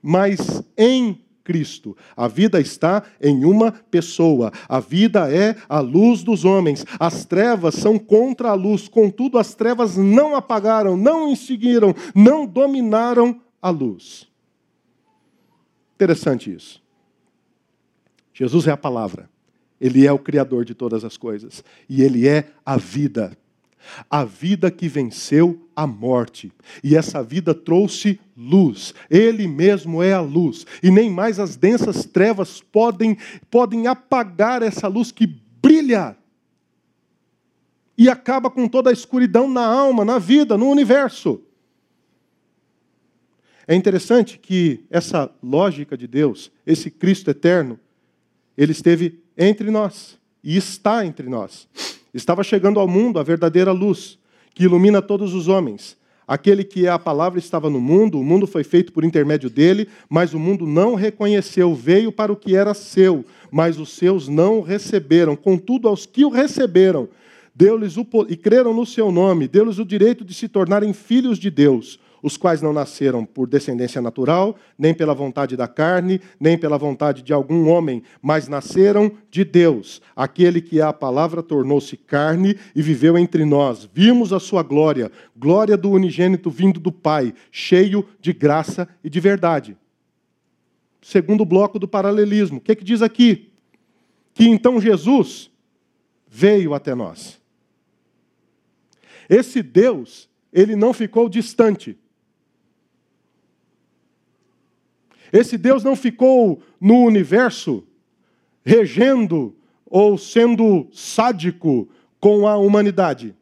[0.00, 1.96] mas em Cristo.
[2.16, 4.52] A vida está em uma pessoa.
[4.68, 6.84] A vida é a luz dos homens.
[6.98, 8.88] As trevas são contra a luz.
[8.88, 14.31] Contudo, as trevas não apagaram, não extinguiram, não dominaram a luz.
[16.02, 16.82] Interessante isso.
[18.34, 19.30] Jesus é a palavra.
[19.80, 21.62] Ele é o Criador de todas as coisas.
[21.88, 23.38] E Ele é a vida.
[24.10, 26.52] A vida que venceu a morte.
[26.82, 28.92] E essa vida trouxe luz.
[29.08, 30.66] Ele mesmo é a luz.
[30.82, 33.16] E nem mais as densas trevas podem,
[33.48, 36.16] podem apagar essa luz que brilha.
[37.96, 41.40] E acaba com toda a escuridão na alma, na vida, no universo.
[43.72, 47.80] É interessante que essa lógica de Deus, esse Cristo eterno,
[48.54, 51.66] ele esteve entre nós e está entre nós.
[52.12, 54.18] Estava chegando ao mundo a verdadeira luz,
[54.54, 55.96] que ilumina todos os homens.
[56.28, 59.88] Aquele que é a palavra estava no mundo, o mundo foi feito por intermédio dele,
[60.06, 64.60] mas o mundo não reconheceu, veio para o que era seu, mas os seus não
[64.60, 65.34] receberam.
[65.34, 67.08] Contudo, aos que o receberam,
[67.54, 71.50] deu-lhes o e creram no seu nome, deu-lhes o direito de se tornarem filhos de
[71.50, 76.78] Deus os quais não nasceram por descendência natural, nem pela vontade da carne, nem pela
[76.78, 80.00] vontade de algum homem, mas nasceram de Deus.
[80.14, 83.88] Aquele que é a palavra tornou-se carne e viveu entre nós.
[83.92, 89.18] Vimos a sua glória, glória do unigênito vindo do Pai, cheio de graça e de
[89.18, 89.76] verdade.
[91.02, 92.58] Segundo bloco do paralelismo.
[92.58, 93.50] O que, é que diz aqui?
[94.32, 95.50] Que então Jesus
[96.28, 97.40] veio até nós.
[99.28, 101.98] Esse Deus, ele não ficou distante.
[105.32, 107.84] Esse Deus não ficou no universo
[108.64, 109.56] regendo
[109.86, 111.88] ou sendo sádico
[112.20, 113.34] com a humanidade.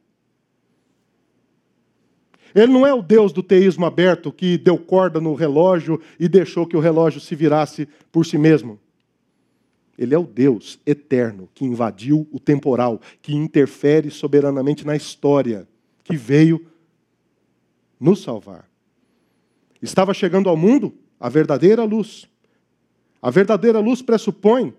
[2.55, 6.67] Ele não é o Deus do teísmo aberto que deu corda no relógio e deixou
[6.67, 8.79] que o relógio se virasse por si mesmo.
[9.97, 15.69] Ele é o Deus eterno que invadiu o temporal, que interfere soberanamente na história,
[16.03, 16.67] que veio
[18.01, 18.69] nos salvar.
[19.81, 22.27] Estava chegando ao mundo a verdadeira luz.
[23.21, 24.75] A verdadeira luz pressupõe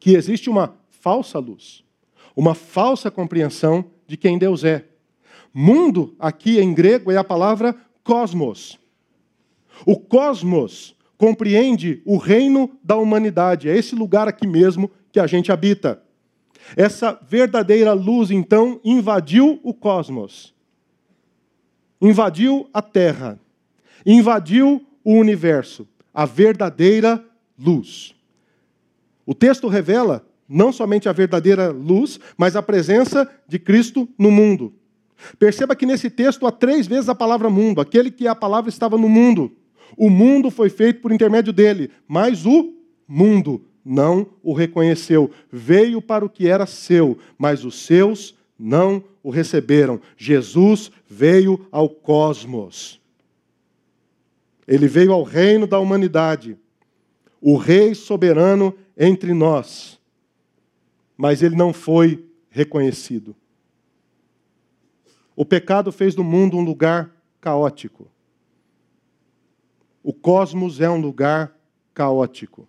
[0.00, 1.84] que existe uma falsa luz,
[2.34, 4.84] uma falsa compreensão de quem Deus é.
[5.54, 8.78] Mundo, aqui em grego, é a palavra cosmos.
[9.86, 15.52] O cosmos compreende o reino da humanidade, é esse lugar aqui mesmo que a gente
[15.52, 16.02] habita.
[16.76, 20.54] Essa verdadeira luz, então, invadiu o cosmos,
[22.00, 23.40] invadiu a terra,
[24.04, 27.24] invadiu o universo, a verdadeira
[27.58, 28.14] luz.
[29.24, 34.74] O texto revela não somente a verdadeira luz, mas a presença de Cristo no mundo.
[35.38, 37.80] Perceba que nesse texto há três vezes a palavra mundo.
[37.80, 39.50] Aquele que a palavra estava no mundo.
[39.96, 42.74] O mundo foi feito por intermédio dele, mas o
[43.08, 45.30] mundo não o reconheceu.
[45.50, 50.02] Veio para o que era seu, mas os seus não o receberam.
[50.18, 53.00] Jesus veio ao cosmos.
[54.68, 56.58] Ele veio ao reino da humanidade,
[57.40, 59.98] o rei soberano entre nós.
[61.16, 63.34] Mas ele não foi reconhecido.
[65.34, 67.10] O pecado fez do mundo um lugar
[67.40, 68.10] caótico.
[70.02, 71.56] O cosmos é um lugar
[71.94, 72.68] caótico.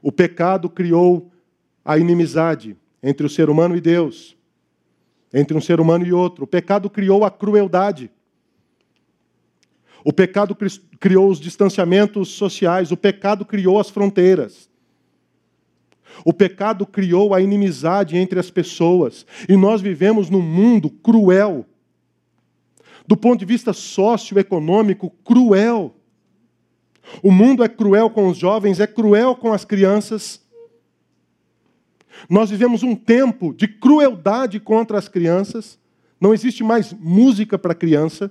[0.00, 1.32] O pecado criou
[1.84, 4.36] a inimizade entre o ser humano e Deus,
[5.34, 6.44] entre um ser humano e outro.
[6.44, 8.10] O pecado criou a crueldade.
[10.04, 10.56] O pecado
[10.98, 14.68] criou os distanciamentos sociais, o pecado criou as fronteiras.
[16.24, 19.26] O pecado criou a inimizade entre as pessoas.
[19.48, 21.64] E nós vivemos num mundo cruel.
[23.06, 25.94] Do ponto de vista socioeconômico, cruel.
[27.22, 30.40] O mundo é cruel com os jovens, é cruel com as crianças.
[32.28, 35.78] Nós vivemos um tempo de crueldade contra as crianças.
[36.20, 38.30] Não existe mais música para criança.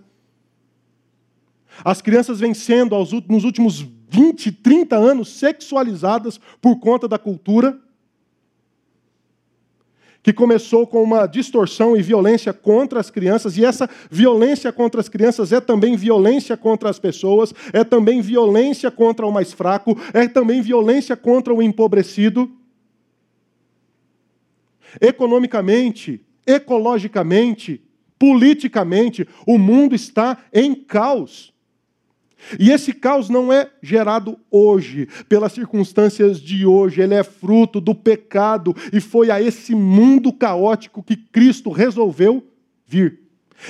[1.83, 2.95] As crianças vêm sendo,
[3.27, 7.79] nos últimos 20, 30 anos, sexualizadas por conta da cultura
[10.23, 15.09] que começou com uma distorção e violência contra as crianças, e essa violência contra as
[15.09, 20.27] crianças é também violência contra as pessoas, é também violência contra o mais fraco, é
[20.27, 22.51] também violência contra o empobrecido.
[24.99, 27.81] Economicamente, ecologicamente,
[28.19, 31.50] politicamente, o mundo está em caos.
[32.59, 37.93] E esse caos não é gerado hoje, pelas circunstâncias de hoje, ele é fruto do
[37.93, 42.45] pecado e foi a esse mundo caótico que Cristo resolveu
[42.85, 43.19] vir.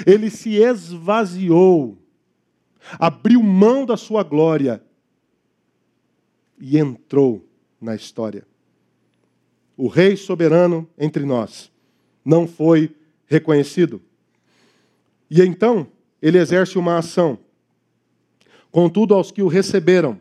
[0.06, 1.98] Ele se esvaziou,
[2.98, 4.82] abriu mão da sua glória
[6.60, 7.46] e entrou
[7.80, 8.46] na história.
[9.76, 11.72] O Rei soberano entre nós
[12.24, 12.96] não foi
[13.26, 14.02] reconhecido.
[15.30, 15.88] E então,
[16.22, 17.40] ele exerce uma ação
[18.72, 20.20] Contudo, aos que o receberam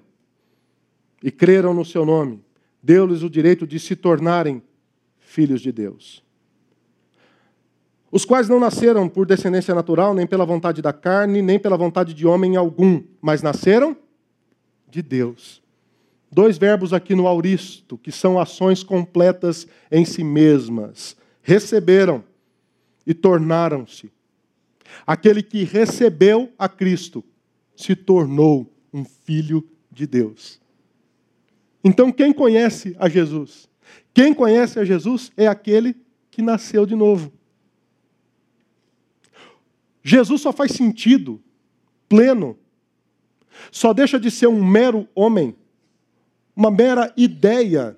[1.23, 2.43] e creram no seu nome,
[2.83, 4.63] deu-lhes o direito de se tornarem
[5.19, 6.25] filhos de Deus.
[8.11, 12.13] Os quais não nasceram por descendência natural, nem pela vontade da carne, nem pela vontade
[12.13, 13.97] de homem algum, mas nasceram
[14.89, 15.63] de Deus.
[16.33, 21.17] Dois verbos aqui no auristo, que são ações completas em si mesmas.
[21.41, 22.25] Receberam
[23.07, 24.11] e tornaram-se.
[25.07, 27.25] Aquele que recebeu a Cristo
[27.83, 30.61] se tornou um filho de Deus.
[31.83, 33.69] Então, quem conhece a Jesus?
[34.13, 35.97] Quem conhece a Jesus é aquele
[36.31, 37.33] que nasceu de novo.
[40.03, 41.43] Jesus só faz sentido
[42.09, 42.59] pleno,
[43.71, 45.55] só deixa de ser um mero homem,
[46.55, 47.97] uma mera ideia,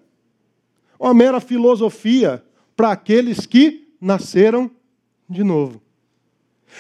[0.99, 2.45] uma mera filosofia
[2.76, 4.70] para aqueles que nasceram
[5.28, 5.80] de novo.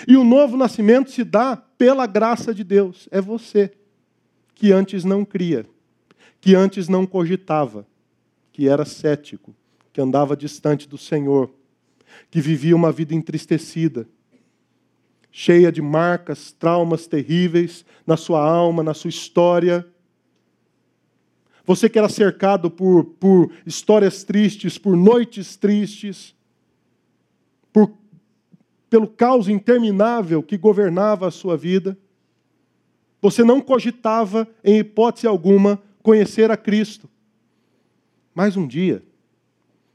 [0.06, 3.08] E o novo nascimento se dá pela graça de Deus.
[3.10, 3.72] É você
[4.54, 5.66] que antes não cria,
[6.40, 7.84] que antes não cogitava,
[8.52, 9.52] que era cético,
[9.92, 11.52] que andava distante do Senhor,
[12.30, 14.06] que vivia uma vida entristecida,
[15.32, 19.84] cheia de marcas, traumas terríveis na sua alma, na sua história.
[21.64, 26.32] Você que era cercado por, por histórias tristes, por noites tristes,
[28.92, 31.96] pelo caos interminável que governava a sua vida.
[33.22, 37.08] Você não cogitava, em hipótese alguma, conhecer a Cristo.
[38.34, 39.02] Mas um dia,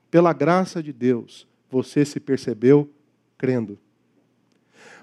[0.09, 2.89] pela graça de Deus, você se percebeu
[3.37, 3.77] crendo.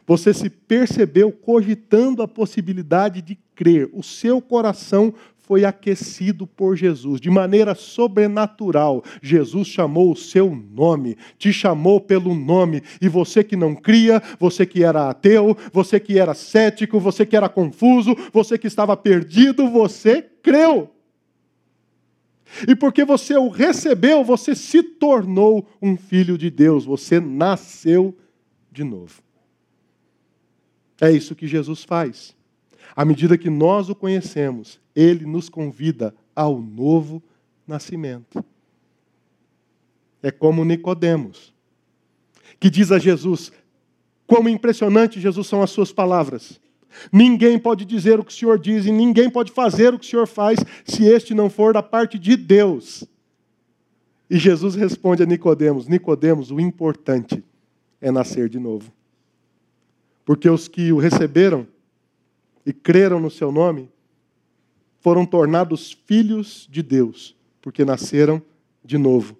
[0.05, 3.89] Você se percebeu cogitando a possibilidade de crer.
[3.93, 5.15] O seu coração
[5.47, 9.05] foi aquecido por Jesus, de maneira sobrenatural.
[9.23, 14.65] Jesus chamou o seu nome, te chamou pelo nome, e você que não cria, você
[14.65, 19.69] que era ateu, você que era cético, você que era confuso, você que estava perdido,
[19.69, 20.91] você creu.
[22.67, 28.17] E porque você o recebeu, você se tornou um filho de Deus, você nasceu
[28.73, 29.23] de novo.
[31.01, 32.35] É isso que Jesus faz.
[32.97, 37.23] À medida que nós o conhecemos, ele nos convida ao novo
[37.67, 38.45] nascimento.
[40.23, 41.53] É como Nicodemos,
[42.59, 43.53] que diz a Jesus:
[44.27, 46.61] "Como impressionante Jesus são as suas palavras.
[47.13, 50.09] Ninguém pode dizer o que o Senhor diz e ninguém pode fazer o que o
[50.09, 53.05] Senhor faz se este não for da parte de Deus."
[54.31, 57.45] E Jesus responde a Nicodemos: Nicodemos, o importante
[58.01, 58.93] é nascer de novo.
[60.25, 61.67] Porque os que o receberam
[62.65, 63.91] e creram no seu nome
[65.05, 68.41] foram tornados filhos de Deus, porque nasceram
[68.83, 69.37] de novo.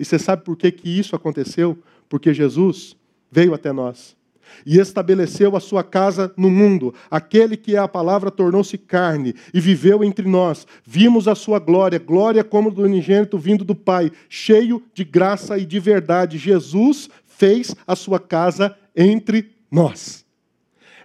[0.00, 1.78] E você sabe por que, que isso aconteceu?
[2.08, 2.96] Porque Jesus
[3.30, 4.16] veio até nós.
[4.64, 6.94] e estabeleceu a sua casa no mundo.
[7.10, 10.66] Aquele que é a palavra tornou-se carne e viveu entre nós.
[10.84, 15.66] Vimos a sua glória, glória como do unigênito vindo do Pai, cheio de graça e
[15.66, 16.38] de verdade.
[16.38, 20.24] Jesus fez a sua casa entre nós.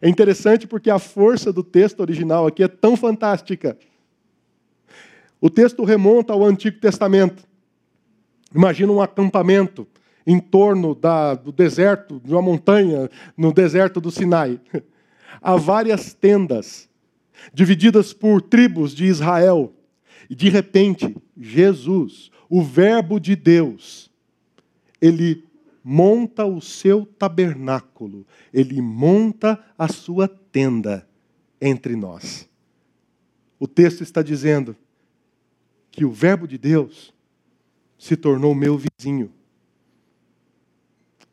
[0.01, 3.77] É interessante porque a força do texto original aqui é tão fantástica.
[5.41, 7.43] O texto remonta ao Antigo Testamento.
[8.53, 9.87] Imagina um acampamento
[10.25, 14.61] em torno da, do deserto, de uma montanha, no deserto do Sinai.
[15.41, 16.87] Há várias tendas,
[17.51, 19.73] divididas por tribos de Israel.
[20.29, 24.11] E de repente, Jesus, o Verbo de Deus,
[25.01, 25.43] ele
[25.83, 31.07] monta o seu tabernáculo, ele monta a sua tenda
[31.59, 32.47] entre nós.
[33.59, 34.75] O texto está dizendo
[35.91, 37.13] que o Verbo de Deus
[37.97, 39.31] se tornou meu vizinho.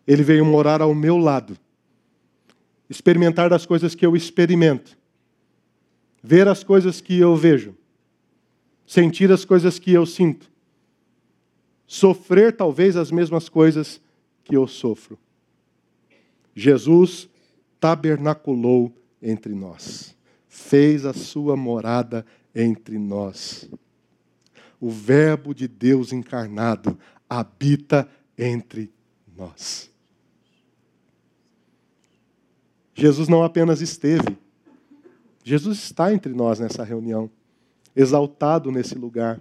[0.07, 1.57] Ele veio morar ao meu lado,
[2.91, 4.99] experimentar das coisas que eu experimento,
[6.23, 7.75] ver as coisas que eu vejo,
[8.87, 10.51] sentir as coisas que eu sinto,
[11.87, 14.01] sofrer talvez as mesmas coisas
[14.45, 15.19] que eu sofro.
[16.55, 17.29] Jesus
[17.79, 18.93] tabernaculou
[19.23, 20.17] entre nós,
[20.49, 23.71] fez a sua morada entre nós.
[24.81, 26.99] O Verbo de Deus encarnado
[27.29, 28.93] habita entre
[29.37, 29.91] nós.
[32.95, 34.37] Jesus não apenas esteve,
[35.45, 37.31] Jesus está entre nós nessa reunião,
[37.95, 39.41] exaltado nesse lugar,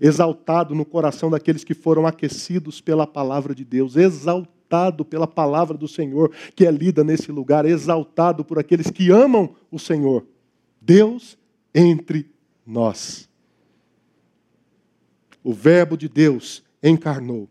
[0.00, 5.86] exaltado no coração daqueles que foram aquecidos pela palavra de Deus, exaltado pela palavra do
[5.86, 10.26] Senhor que é lida nesse lugar, exaltado por aqueles que amam o Senhor.
[10.80, 11.38] Deus
[11.74, 12.28] entre
[12.66, 13.28] nós.
[15.46, 17.48] O Verbo de Deus encarnou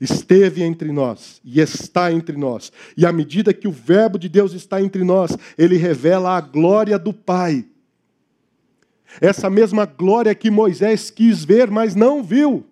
[0.00, 2.72] esteve entre nós e está entre nós.
[2.96, 6.98] E à medida que o Verbo de Deus está entre nós, ele revela a glória
[6.98, 7.64] do Pai.
[9.20, 12.64] Essa mesma glória que Moisés quis ver, mas não viu.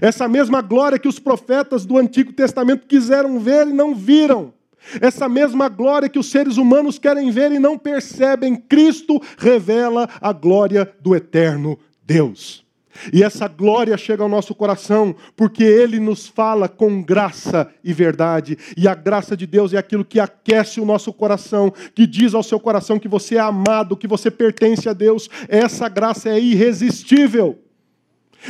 [0.00, 4.52] Essa mesma glória que os profetas do Antigo Testamento quiseram ver e não viram.
[5.00, 10.32] Essa mesma glória que os seres humanos querem ver e não percebem, Cristo revela a
[10.32, 12.65] glória do eterno Deus.
[13.12, 18.56] E essa glória chega ao nosso coração porque Ele nos fala com graça e verdade.
[18.76, 22.42] E a graça de Deus é aquilo que aquece o nosso coração, que diz ao
[22.42, 25.28] seu coração que você é amado, que você pertence a Deus.
[25.48, 27.65] Essa graça é irresistível.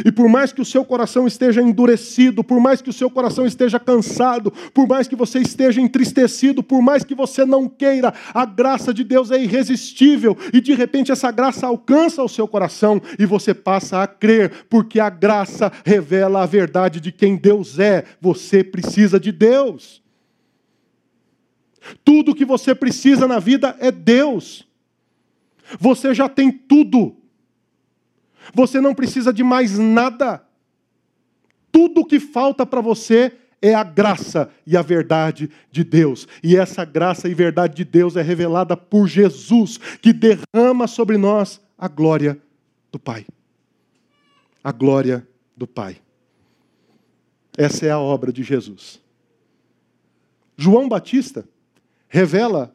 [0.04, 3.46] E por mais que o seu coração esteja endurecido, por mais que o seu coração
[3.46, 8.44] esteja cansado, por mais que você esteja entristecido, por mais que você não queira, a
[8.44, 13.26] graça de Deus é irresistível e de repente essa graça alcança o seu coração e
[13.26, 18.04] você passa a crer, porque a graça revela a verdade de quem Deus é.
[18.20, 20.02] Você precisa de Deus.
[22.04, 24.66] Tudo que você precisa na vida é Deus.
[25.78, 27.15] Você já tem tudo.
[28.54, 30.42] Você não precisa de mais nada.
[31.70, 36.26] Tudo o que falta para você é a graça e a verdade de Deus.
[36.42, 41.60] E essa graça e verdade de Deus é revelada por Jesus, que derrama sobre nós
[41.76, 42.40] a glória
[42.92, 43.26] do Pai.
[44.62, 45.26] A glória
[45.56, 45.98] do Pai.
[47.56, 49.00] Essa é a obra de Jesus.
[50.56, 51.46] João Batista
[52.08, 52.74] revela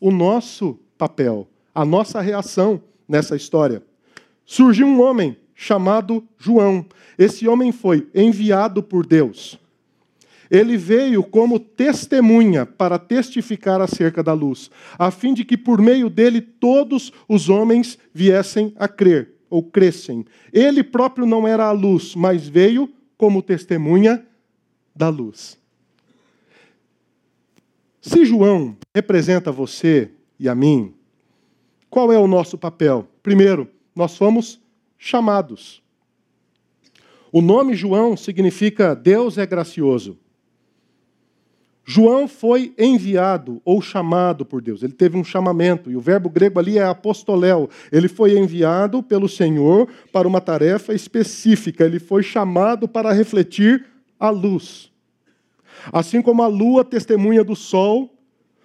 [0.00, 3.82] o nosso papel, a nossa reação nessa história
[4.44, 6.84] surgiu um homem chamado João.
[7.18, 9.58] Esse homem foi enviado por Deus.
[10.50, 16.10] Ele veio como testemunha para testificar acerca da luz, a fim de que por meio
[16.10, 20.24] dele todos os homens viessem a crer ou crescem.
[20.52, 24.24] Ele próprio não era a luz, mas veio como testemunha
[24.94, 25.58] da luz.
[28.00, 30.92] Se João representa você e a mim,
[31.88, 33.08] qual é o nosso papel?
[33.22, 34.60] Primeiro, nós fomos
[34.98, 35.82] chamados.
[37.30, 40.18] O nome João significa Deus é gracioso.
[41.86, 44.82] João foi enviado ou chamado por Deus.
[44.82, 47.68] Ele teve um chamamento, e o verbo grego ali é apostoléu.
[47.92, 51.84] Ele foi enviado pelo Senhor para uma tarefa específica.
[51.84, 53.84] Ele foi chamado para refletir
[54.18, 54.90] a luz.
[55.92, 58.10] Assim como a lua testemunha do sol,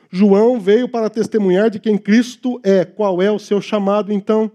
[0.09, 2.85] João veio para testemunhar de quem Cristo é.
[2.85, 4.49] Qual é o seu chamado, então?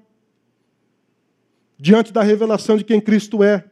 [1.85, 3.63] Diante da revelação de quem Cristo é.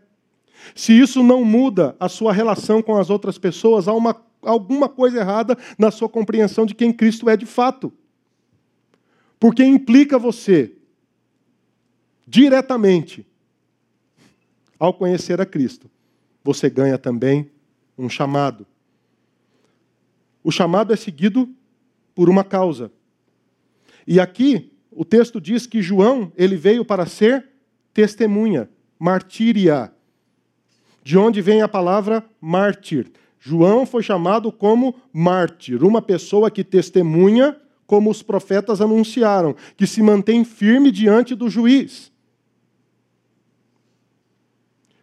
[0.74, 5.20] Se isso não muda a sua relação com as outras pessoas, há uma, alguma coisa
[5.20, 7.90] errada na sua compreensão de quem Cristo é de fato.
[9.40, 10.76] Porque implica você
[12.26, 13.26] diretamente
[14.78, 15.90] ao conhecer a Cristo.
[16.44, 17.50] Você ganha também
[17.96, 18.66] um chamado.
[20.44, 21.48] O chamado é seguido
[22.14, 22.92] por uma causa.
[24.06, 27.51] E aqui o texto diz que João, ele veio para ser
[27.92, 28.68] testemunha,
[28.98, 29.92] martíria.
[31.02, 33.10] De onde vem a palavra mártir?
[33.40, 40.00] João foi chamado como mártir, uma pessoa que testemunha como os profetas anunciaram, que se
[40.00, 42.12] mantém firme diante do juiz.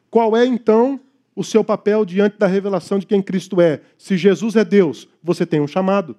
[0.09, 0.99] Qual é então
[1.35, 3.81] o seu papel diante da revelação de quem Cristo é?
[3.97, 6.15] Se Jesus é Deus, você tem um chamado.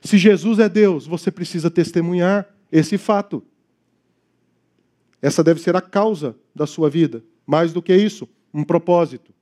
[0.00, 3.44] Se Jesus é Deus, você precisa testemunhar esse fato.
[5.22, 7.24] Essa deve ser a causa da sua vida.
[7.46, 9.32] Mais do que isso, um propósito.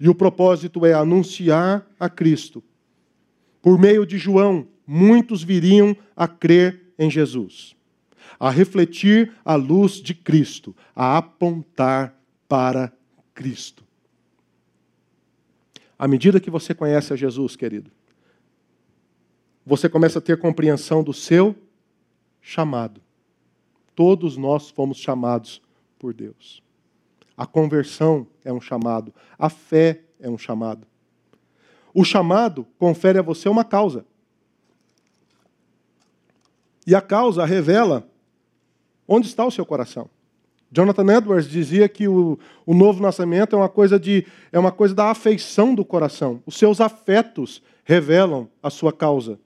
[0.00, 2.62] E o propósito é anunciar a Cristo.
[3.62, 7.76] Por meio de João, muitos viriam a crer em Jesus,
[8.38, 12.14] a refletir a luz de Cristo, a apontar
[12.48, 12.92] para
[13.32, 13.84] Cristo.
[15.98, 17.90] À medida que você conhece a Jesus, querido,
[19.64, 21.54] você começa a ter compreensão do seu
[22.40, 23.00] chamado.
[23.98, 25.60] Todos nós fomos chamados
[25.98, 26.62] por Deus.
[27.36, 30.86] A conversão é um chamado, a fé é um chamado.
[31.92, 34.06] O chamado confere a você uma causa.
[36.86, 38.08] E a causa revela
[39.08, 40.08] onde está o seu coração.
[40.70, 44.94] Jonathan Edwards dizia que o, o novo nascimento é uma coisa de é uma coisa
[44.94, 46.40] da afeição do coração.
[46.46, 49.40] Os seus afetos revelam a sua causa.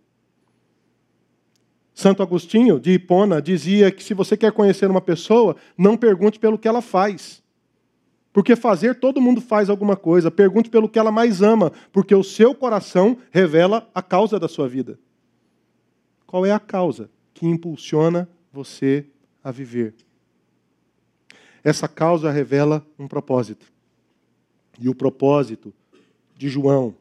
[1.94, 6.58] Santo Agostinho, de Hipona, dizia que se você quer conhecer uma pessoa, não pergunte pelo
[6.58, 7.42] que ela faz.
[8.32, 10.30] Porque fazer, todo mundo faz alguma coisa.
[10.30, 14.66] Pergunte pelo que ela mais ama, porque o seu coração revela a causa da sua
[14.66, 14.98] vida.
[16.26, 19.04] Qual é a causa que impulsiona você
[19.44, 19.94] a viver?
[21.62, 23.70] Essa causa revela um propósito.
[24.80, 25.72] E o propósito
[26.34, 26.94] de João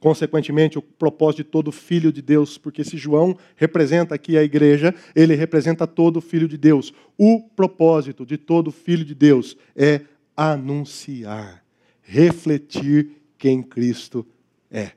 [0.00, 4.94] Consequentemente, o propósito de todo filho de Deus, porque se João representa aqui a igreja,
[5.14, 6.92] ele representa todo filho de Deus.
[7.16, 10.02] O propósito de todo filho de Deus é
[10.36, 11.64] anunciar,
[12.00, 14.24] refletir quem Cristo
[14.70, 14.92] é.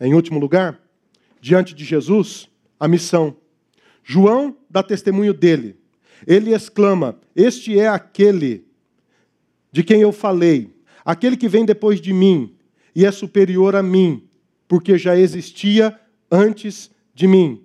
[0.00, 0.80] Em último lugar,
[1.40, 2.48] diante de Jesus,
[2.78, 3.36] a missão.
[4.04, 5.76] João dá testemunho dele.
[6.26, 8.69] Ele exclama: Este é aquele
[9.72, 12.56] de quem eu falei, aquele que vem depois de mim
[12.94, 14.28] e é superior a mim,
[14.66, 15.98] porque já existia
[16.30, 17.62] antes de mim.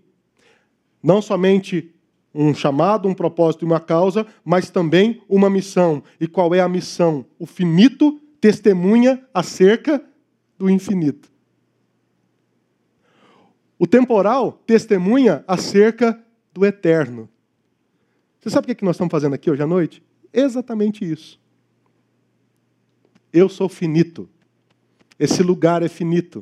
[1.02, 1.94] Não somente
[2.34, 6.04] um chamado, um propósito e uma causa, mas também uma missão.
[6.20, 7.26] E qual é a missão?
[7.40, 10.04] O finito testemunha acerca
[10.58, 11.32] do infinito.
[13.80, 16.22] O temporal testemunha acerca
[16.54, 17.30] do eterno.
[18.40, 20.04] Você sabe o que nós estamos fazendo aqui hoje à noite?
[20.34, 21.40] Exatamente isso.
[23.36, 24.30] Eu sou finito.
[25.20, 26.42] Esse lugar é finito.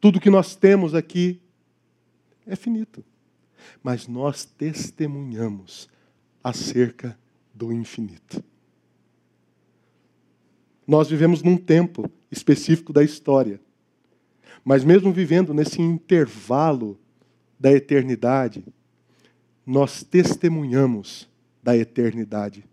[0.00, 1.42] Tudo que nós temos aqui
[2.46, 3.04] é finito.
[3.82, 5.88] Mas nós testemunhamos
[6.42, 7.18] acerca
[7.52, 8.44] do infinito.
[10.86, 13.60] Nós vivemos num tempo específico da história.
[14.64, 16.96] Mas mesmo vivendo nesse intervalo
[17.58, 18.64] da eternidade,
[19.66, 21.28] nós testemunhamos
[21.60, 22.70] da eternidade.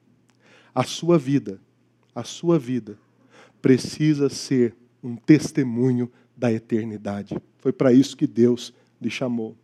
[0.74, 1.60] A sua vida,
[2.14, 2.98] a sua vida
[3.62, 7.38] precisa ser um testemunho da eternidade.
[7.58, 9.56] Foi para isso que Deus lhe chamou.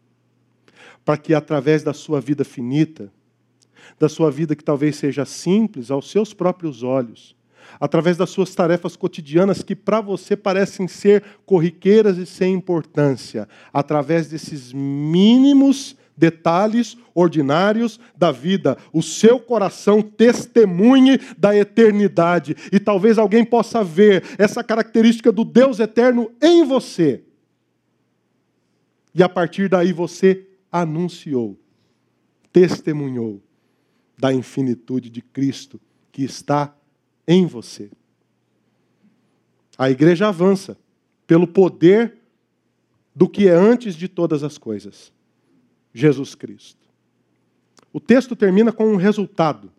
[1.03, 3.11] Para que através da sua vida finita,
[3.99, 7.35] da sua vida que talvez seja simples aos seus próprios olhos,
[7.79, 14.27] através das suas tarefas cotidianas que para você parecem ser corriqueiras e sem importância, através
[14.27, 18.77] desses mínimos detalhes ordinários da vida.
[18.93, 22.55] O seu coração testemunhe da eternidade.
[22.71, 27.23] E talvez alguém possa ver essa característica do Deus eterno em você.
[29.13, 31.57] E a partir daí você anunciou,
[32.51, 33.41] testemunhou
[34.17, 35.79] da infinitude de Cristo
[36.11, 36.75] que está
[37.27, 37.89] em você.
[39.77, 40.77] A igreja avança
[41.27, 42.17] pelo poder
[43.15, 45.14] do que é antes de todas as coisas.
[45.95, 46.85] Jesus Cristo.
[47.93, 49.71] O texto termina com um resultado.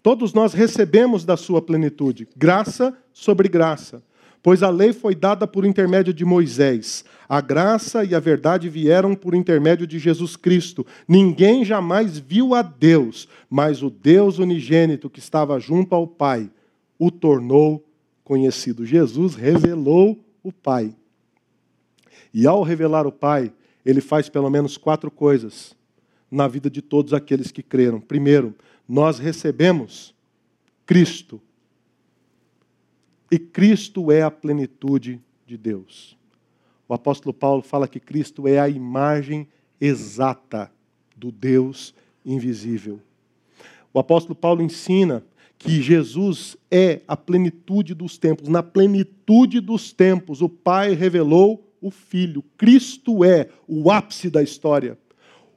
[0.00, 4.04] Todos nós recebemos da sua plenitude, graça sobre graça,
[4.40, 7.04] pois a lei foi dada por intermédio de Moisés.
[7.28, 10.86] A graça e a verdade vieram por intermédio de Jesus Cristo.
[11.08, 16.48] Ninguém jamais viu a Deus, mas o Deus unigênito que estava junto ao Pai
[16.96, 17.84] o tornou
[18.22, 18.86] conhecido.
[18.86, 20.94] Jesus revelou o Pai.
[22.32, 23.52] E ao revelar o Pai,
[23.84, 25.76] ele faz pelo menos quatro coisas
[26.30, 28.00] na vida de todos aqueles que creram.
[28.00, 28.54] Primeiro,
[28.88, 30.14] nós recebemos
[30.86, 31.40] Cristo
[33.30, 36.18] E Cristo é a plenitude de Deus.
[36.86, 39.48] O apóstolo Paulo fala que Cristo é a imagem
[39.80, 40.70] exata
[41.16, 41.94] do Deus
[42.26, 43.00] invisível.
[43.94, 45.24] O apóstolo Paulo ensina
[45.56, 48.48] que Jesus é a plenitude dos tempos.
[48.48, 52.42] Na plenitude dos tempos, o Pai revelou o Filho.
[52.56, 54.96] Cristo é o ápice da história,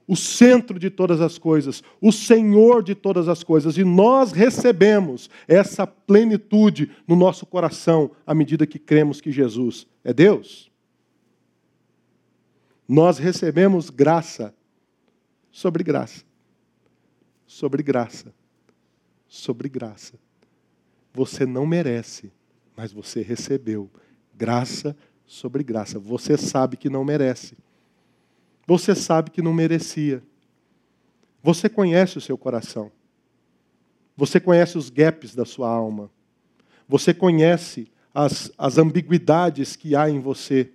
[0.06, 3.78] o centro de todas as coisas, o Senhor de todas as coisas.
[3.78, 10.12] E nós recebemos essa plenitude no nosso coração à medida que cremos que Jesus é
[10.12, 10.70] Deus.
[12.86, 14.54] Nós recebemos graça
[15.50, 16.22] sobre graça,
[17.46, 18.34] sobre graça
[19.28, 20.14] sobre graça.
[21.12, 22.32] Você não merece,
[22.76, 23.90] mas você recebeu
[24.34, 24.96] graça
[25.64, 25.98] graça.
[25.98, 27.56] Você sabe que não merece.
[28.66, 30.22] Você sabe que não merecia.
[31.42, 32.90] Você conhece o seu coração.
[34.16, 36.10] Você conhece os gaps da sua alma.
[36.88, 40.70] Você conhece as, as ambiguidades que há em você.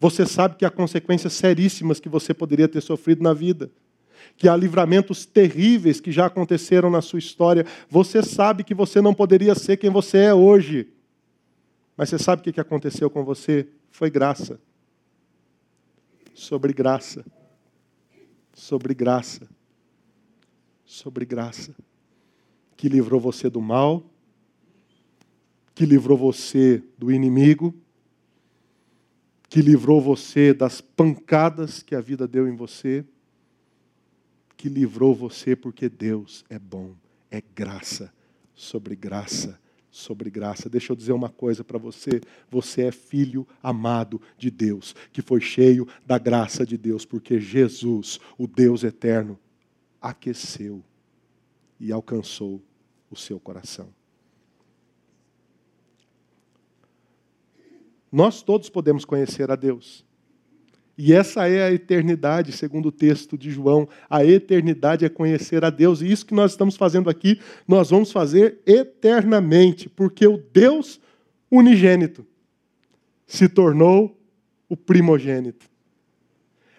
[0.00, 3.70] Você sabe que há consequências seríssimas que você poderia ter sofrido na vida
[4.36, 7.64] que há livramentos terríveis que já aconteceram na sua história.
[7.88, 10.88] Você sabe que você não poderia ser quem você é hoje.
[11.96, 13.68] Mas você sabe o que aconteceu com você?
[13.90, 14.60] Foi graça.
[16.34, 17.24] Sobre graça.
[18.52, 19.48] Sobre graça.
[20.84, 21.74] Sobre graça.
[22.76, 24.04] Que livrou você do mal,
[25.74, 27.74] que livrou você do inimigo,
[29.48, 33.04] que livrou você das pancadas que a vida deu em você
[34.56, 36.94] que livrou você, porque Deus é bom,
[37.30, 38.12] é graça
[38.54, 39.58] sobre graça
[39.96, 40.68] sobre graça.
[40.68, 45.40] Deixa eu dizer uma coisa para você: você é filho amado de Deus, que foi
[45.40, 49.38] cheio da graça de Deus, porque Jesus, o Deus eterno,
[50.00, 50.84] aqueceu
[51.80, 52.62] e alcançou
[53.10, 53.88] o seu coração.
[58.10, 60.05] Nós todos podemos conhecer a Deus.
[60.98, 63.86] E essa é a eternidade, segundo o texto de João.
[64.08, 66.00] A eternidade é conhecer a Deus.
[66.00, 67.38] E isso que nós estamos fazendo aqui,
[67.68, 71.00] nós vamos fazer eternamente, porque o Deus
[71.50, 72.26] unigênito
[73.26, 74.18] se tornou
[74.68, 75.66] o primogênito.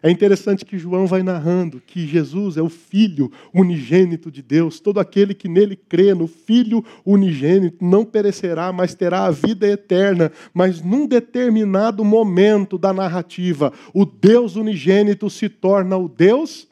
[0.07, 4.79] É interessante que João vai narrando que Jesus é o Filho unigênito de Deus.
[4.79, 10.31] Todo aquele que nele crê, no Filho unigênito, não perecerá, mas terá a vida eterna.
[10.53, 16.69] Mas num determinado momento da narrativa, o Deus unigênito se torna o Deus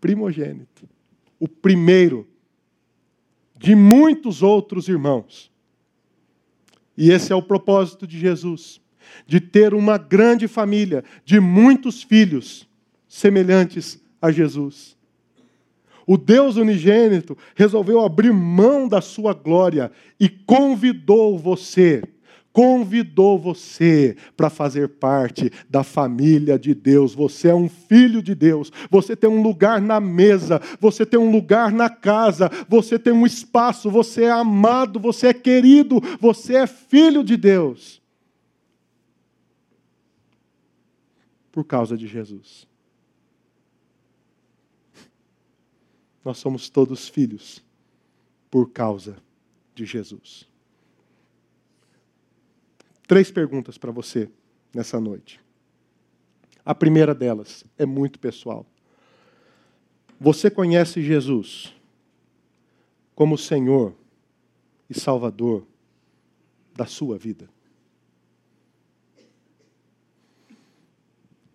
[0.00, 0.88] primogênito.
[1.38, 2.26] O primeiro
[3.56, 5.52] de muitos outros irmãos.
[6.98, 8.84] E esse é o propósito de Jesus
[9.26, 12.68] de ter uma grande família, de muitos filhos
[13.08, 14.96] semelhantes a Jesus.
[16.06, 19.90] O Deus unigênito resolveu abrir mão da sua glória
[20.20, 22.02] e convidou você,
[22.52, 27.12] convidou você para fazer parte da família de Deus.
[27.12, 28.70] Você é um filho de Deus.
[28.88, 33.26] Você tem um lugar na mesa, você tem um lugar na casa, você tem um
[33.26, 38.00] espaço, você é amado, você é querido, você é filho de Deus.
[41.56, 42.68] Por causa de Jesus.
[46.22, 47.64] Nós somos todos filhos
[48.50, 49.16] por causa
[49.74, 50.46] de Jesus.
[53.08, 54.30] Três perguntas para você
[54.74, 55.40] nessa noite.
[56.62, 58.66] A primeira delas é muito pessoal.
[60.20, 61.74] Você conhece Jesus
[63.14, 63.94] como Senhor
[64.90, 65.66] e Salvador
[66.74, 67.48] da sua vida?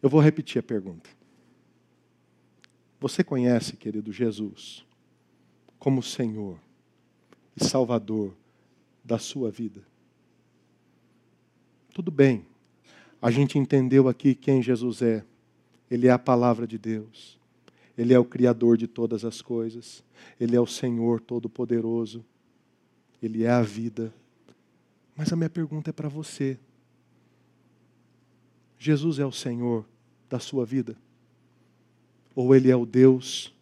[0.02, 1.10] Eu vou repetir a pergunta.
[3.00, 4.86] Você conhece, querido Jesus,
[5.80, 6.60] como Senhor
[7.60, 8.36] e Salvador
[9.04, 9.82] da sua vida?
[11.94, 12.46] Tudo bem,
[13.22, 15.24] a gente entendeu aqui quem Jesus é.
[15.90, 17.40] Ele é a palavra de Deus.
[17.98, 20.04] Ele é o Criador de todas as coisas.
[20.40, 22.26] Ele é o Senhor Todo-Poderoso.
[23.22, 24.14] Ele é a vida.
[25.16, 26.58] Mas a minha pergunta é para você.
[28.80, 29.86] Jesus é o Senhor
[30.32, 30.96] da sua vida?
[32.34, 33.54] Ou ele é o Deus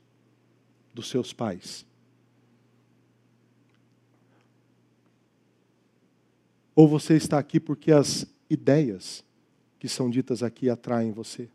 [0.93, 1.83] dos seus pais?
[6.75, 9.25] Ou você está aqui porque as ideias
[9.79, 11.49] que são ditas aqui atraem você?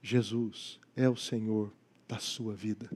[0.00, 1.72] Jesus é o Senhor
[2.06, 2.88] da sua vida.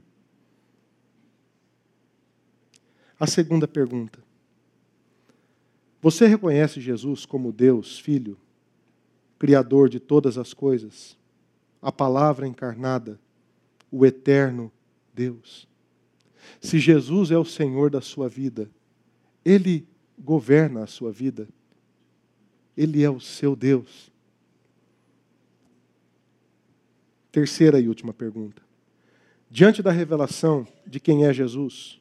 [3.19, 4.23] A segunda pergunta.
[6.01, 8.39] Você reconhece Jesus como Deus, Filho,
[9.41, 11.17] Criador de todas as coisas,
[11.81, 13.19] a palavra encarnada,
[13.91, 14.71] o eterno
[15.15, 15.67] Deus.
[16.59, 18.69] Se Jesus é o Senhor da sua vida,
[19.43, 21.47] Ele governa a sua vida,
[22.77, 24.11] Ele é o seu Deus.
[27.31, 28.61] Terceira e última pergunta.
[29.49, 31.99] Diante da revelação de quem é Jesus,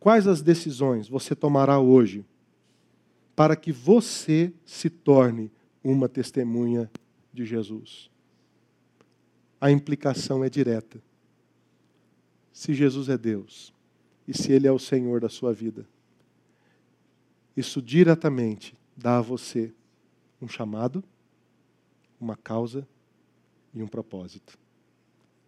[0.00, 2.24] quais as decisões você tomará hoje
[3.36, 5.52] para que você se torne
[5.84, 6.90] uma testemunha
[7.32, 8.10] de Jesus?
[9.60, 11.00] A implicação é direta.
[12.52, 13.72] Se Jesus é Deus
[14.26, 15.86] e se Ele é o Senhor da sua vida,
[17.56, 19.72] isso diretamente dá a você
[20.40, 21.04] um chamado,
[22.20, 22.86] uma causa
[23.72, 24.58] e um propósito.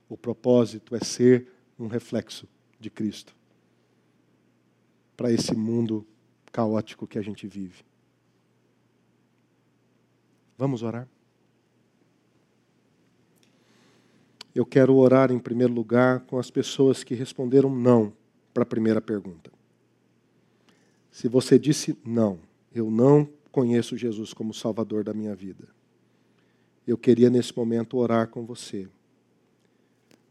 [0.08, 2.46] O propósito é ser um reflexo
[2.78, 3.34] de Cristo
[5.16, 6.06] para esse mundo
[6.52, 7.84] caótico que a gente vive.
[10.58, 11.08] Vamos orar?
[14.54, 18.12] Eu quero orar em primeiro lugar com as pessoas que responderam não
[18.54, 19.50] para a primeira pergunta.
[21.10, 22.38] Se você disse não,
[22.74, 25.68] eu não conheço Jesus como Salvador da minha vida,
[26.86, 28.88] eu queria nesse momento orar com você.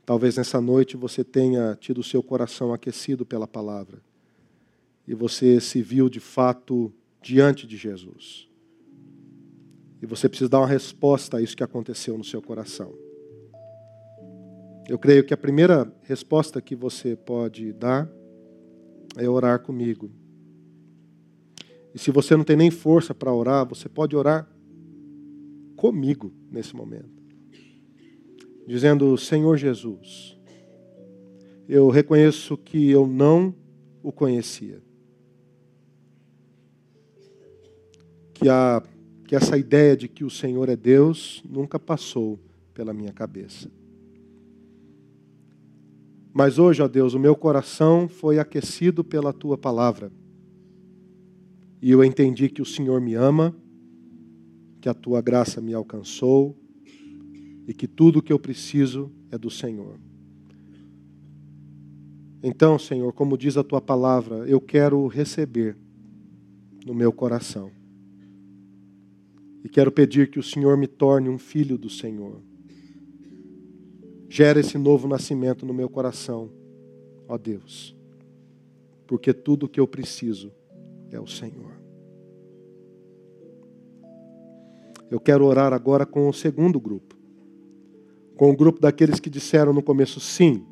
[0.06, 4.02] Talvez nessa noite você tenha tido seu coração aquecido pela palavra
[5.08, 8.48] e você se viu de fato diante de Jesus.
[10.06, 12.94] E você precisa dar uma resposta a isso que aconteceu no seu coração.
[14.88, 18.08] Eu creio que a primeira resposta que você pode dar
[19.18, 20.12] é orar comigo.
[21.92, 24.48] E se você não tem nem força para orar, você pode orar
[25.76, 27.10] comigo nesse momento.
[28.68, 30.38] Dizendo: Senhor Jesus,
[31.68, 33.56] eu reconheço que eu não
[34.04, 34.84] o conhecia.
[38.36, 38.84] Que, a,
[39.28, 42.40] que essa ideia de que o Senhor é Deus nunca passou
[42.74, 43.72] pela minha cabeça.
[46.34, 50.12] Mas hoje, ó Deus, o meu coração foi aquecido pela tua palavra.
[51.82, 53.56] E eu entendi que o Senhor me ama
[54.82, 56.56] que a tua graça me alcançou
[57.68, 59.98] e que tudo o que eu preciso é do Senhor.
[62.44, 65.76] Então, Senhor, como diz a tua palavra, eu quero receber
[66.86, 67.72] no meu coração.
[69.66, 72.40] E quero pedir que o Senhor me torne um filho do Senhor.
[74.30, 76.52] Gera esse novo nascimento no meu coração,
[77.28, 77.98] ó Deus.
[79.08, 80.54] Porque tudo o que eu preciso
[81.10, 81.72] é o Senhor.
[85.10, 87.16] Eu quero orar agora com o segundo grupo.
[88.36, 90.64] Com o grupo daqueles que disseram no começo, sim,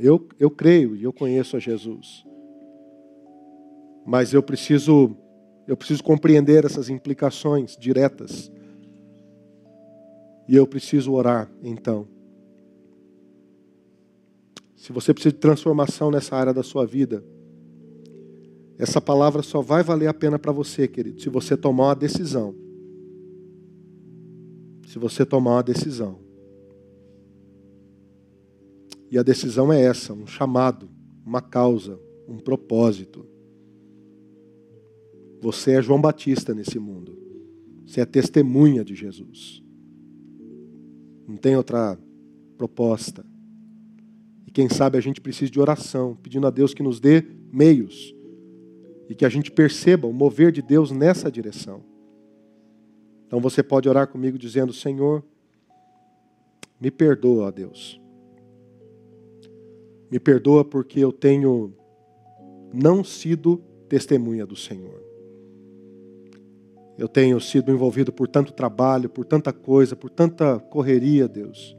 [0.00, 2.24] eu, eu creio e eu conheço a Jesus.
[4.06, 5.14] Mas eu preciso,
[5.68, 8.50] eu preciso compreender essas implicações diretas.
[10.48, 12.08] E eu preciso orar, então.
[14.74, 17.22] Se você precisa de transformação nessa área da sua vida,
[18.76, 22.54] essa palavra só vai valer a pena para você, querido, se você tomar uma decisão
[24.88, 26.18] se você tomar uma decisão.
[29.10, 30.88] E a decisão é essa: um chamado,
[31.24, 33.26] uma causa, um propósito.
[35.40, 37.16] Você é João Batista nesse mundo.
[37.86, 39.62] Você é testemunha de Jesus.
[41.26, 41.98] Não tem outra
[42.56, 43.24] proposta.
[44.46, 48.14] E quem sabe a gente precisa de oração, pedindo a Deus que nos dê meios
[49.08, 51.82] e que a gente perceba o mover de Deus nessa direção.
[53.26, 55.24] Então você pode orar comigo dizendo: Senhor,
[56.80, 58.00] me perdoa, Deus.
[60.10, 61.74] Me perdoa porque eu tenho
[62.72, 65.07] não sido testemunha do Senhor.
[66.98, 71.76] Eu tenho sido envolvido por tanto trabalho, por tanta coisa, por tanta correria, Deus,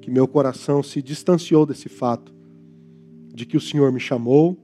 [0.00, 2.34] que meu coração se distanciou desse fato
[3.34, 4.58] de que o Senhor me chamou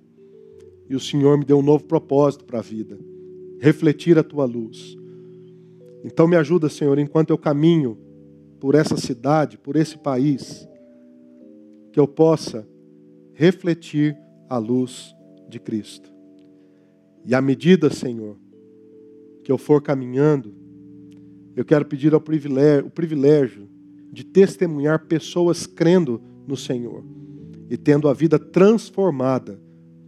[0.88, 2.98] e o Senhor me deu um novo propósito para a vida
[3.62, 4.96] refletir a tua luz.
[6.02, 7.96] Então me ajuda, Senhor, enquanto eu caminho
[8.58, 10.68] por essa cidade, por esse país,
[11.92, 12.66] que eu possa
[13.34, 14.16] refletir
[14.48, 15.14] a luz
[15.48, 16.12] de Cristo.
[17.24, 18.36] E à medida, Senhor,
[19.42, 20.54] que eu for caminhando,
[21.54, 23.68] eu quero pedir ao privilégio, o privilégio
[24.10, 27.04] de testemunhar pessoas crendo no Senhor
[27.68, 29.60] e tendo a vida transformada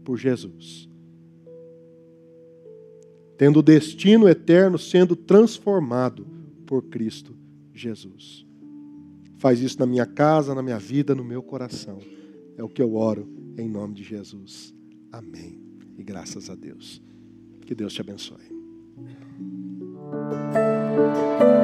[0.04, 0.88] por Jesus
[3.36, 6.26] tendo o destino eterno sendo transformado
[6.66, 7.36] por Cristo
[7.72, 8.46] Jesus.
[9.38, 11.98] Faz isso na minha casa, na minha vida, no meu coração.
[12.56, 13.28] É o que eu oro
[13.58, 14.74] em nome de Jesus.
[15.12, 15.60] Amém.
[15.98, 17.02] E graças a Deus.
[17.66, 18.54] Que Deus te abençoe.
[20.12, 21.63] Música